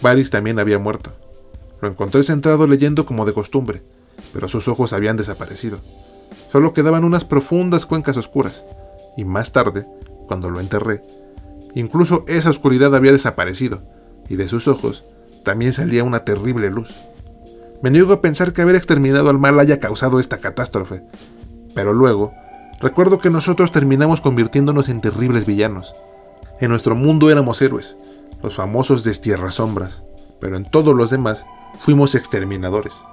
[0.01, 1.11] Varys también había muerto.
[1.81, 3.81] Lo encontré sentado leyendo como de costumbre,
[4.33, 5.79] pero sus ojos habían desaparecido.
[6.51, 8.65] Solo quedaban unas profundas cuencas oscuras,
[9.17, 9.85] y más tarde,
[10.27, 11.01] cuando lo enterré,
[11.75, 13.81] Incluso esa oscuridad había desaparecido,
[14.29, 15.03] y de sus ojos
[15.43, 16.95] también salía una terrible luz.
[17.83, 21.03] Me niego a pensar que haber exterminado al mal haya causado esta catástrofe,
[21.75, 22.33] pero luego
[22.79, 25.93] recuerdo que nosotros terminamos convirtiéndonos en terribles villanos.
[26.61, 27.97] En nuestro mundo éramos héroes,
[28.41, 30.05] los famosos destierrasombras,
[30.39, 31.45] pero en todos los demás
[31.77, 33.03] fuimos exterminadores.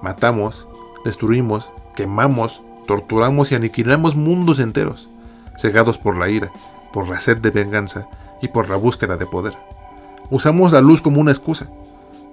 [0.00, 0.66] Matamos,
[1.04, 5.10] destruimos, quemamos, torturamos y aniquilamos mundos enteros,
[5.58, 6.50] cegados por la ira,
[6.90, 8.08] por la sed de venganza
[8.40, 9.58] y por la búsqueda de poder.
[10.30, 11.68] Usamos la luz como una excusa,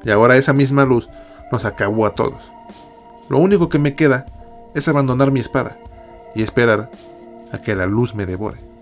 [0.06, 1.10] y ahora esa misma luz
[1.54, 2.52] nos acabó a todos.
[3.30, 4.26] Lo único que me queda
[4.74, 5.78] es abandonar mi espada
[6.34, 6.90] y esperar
[7.52, 8.73] a que la luz me devore.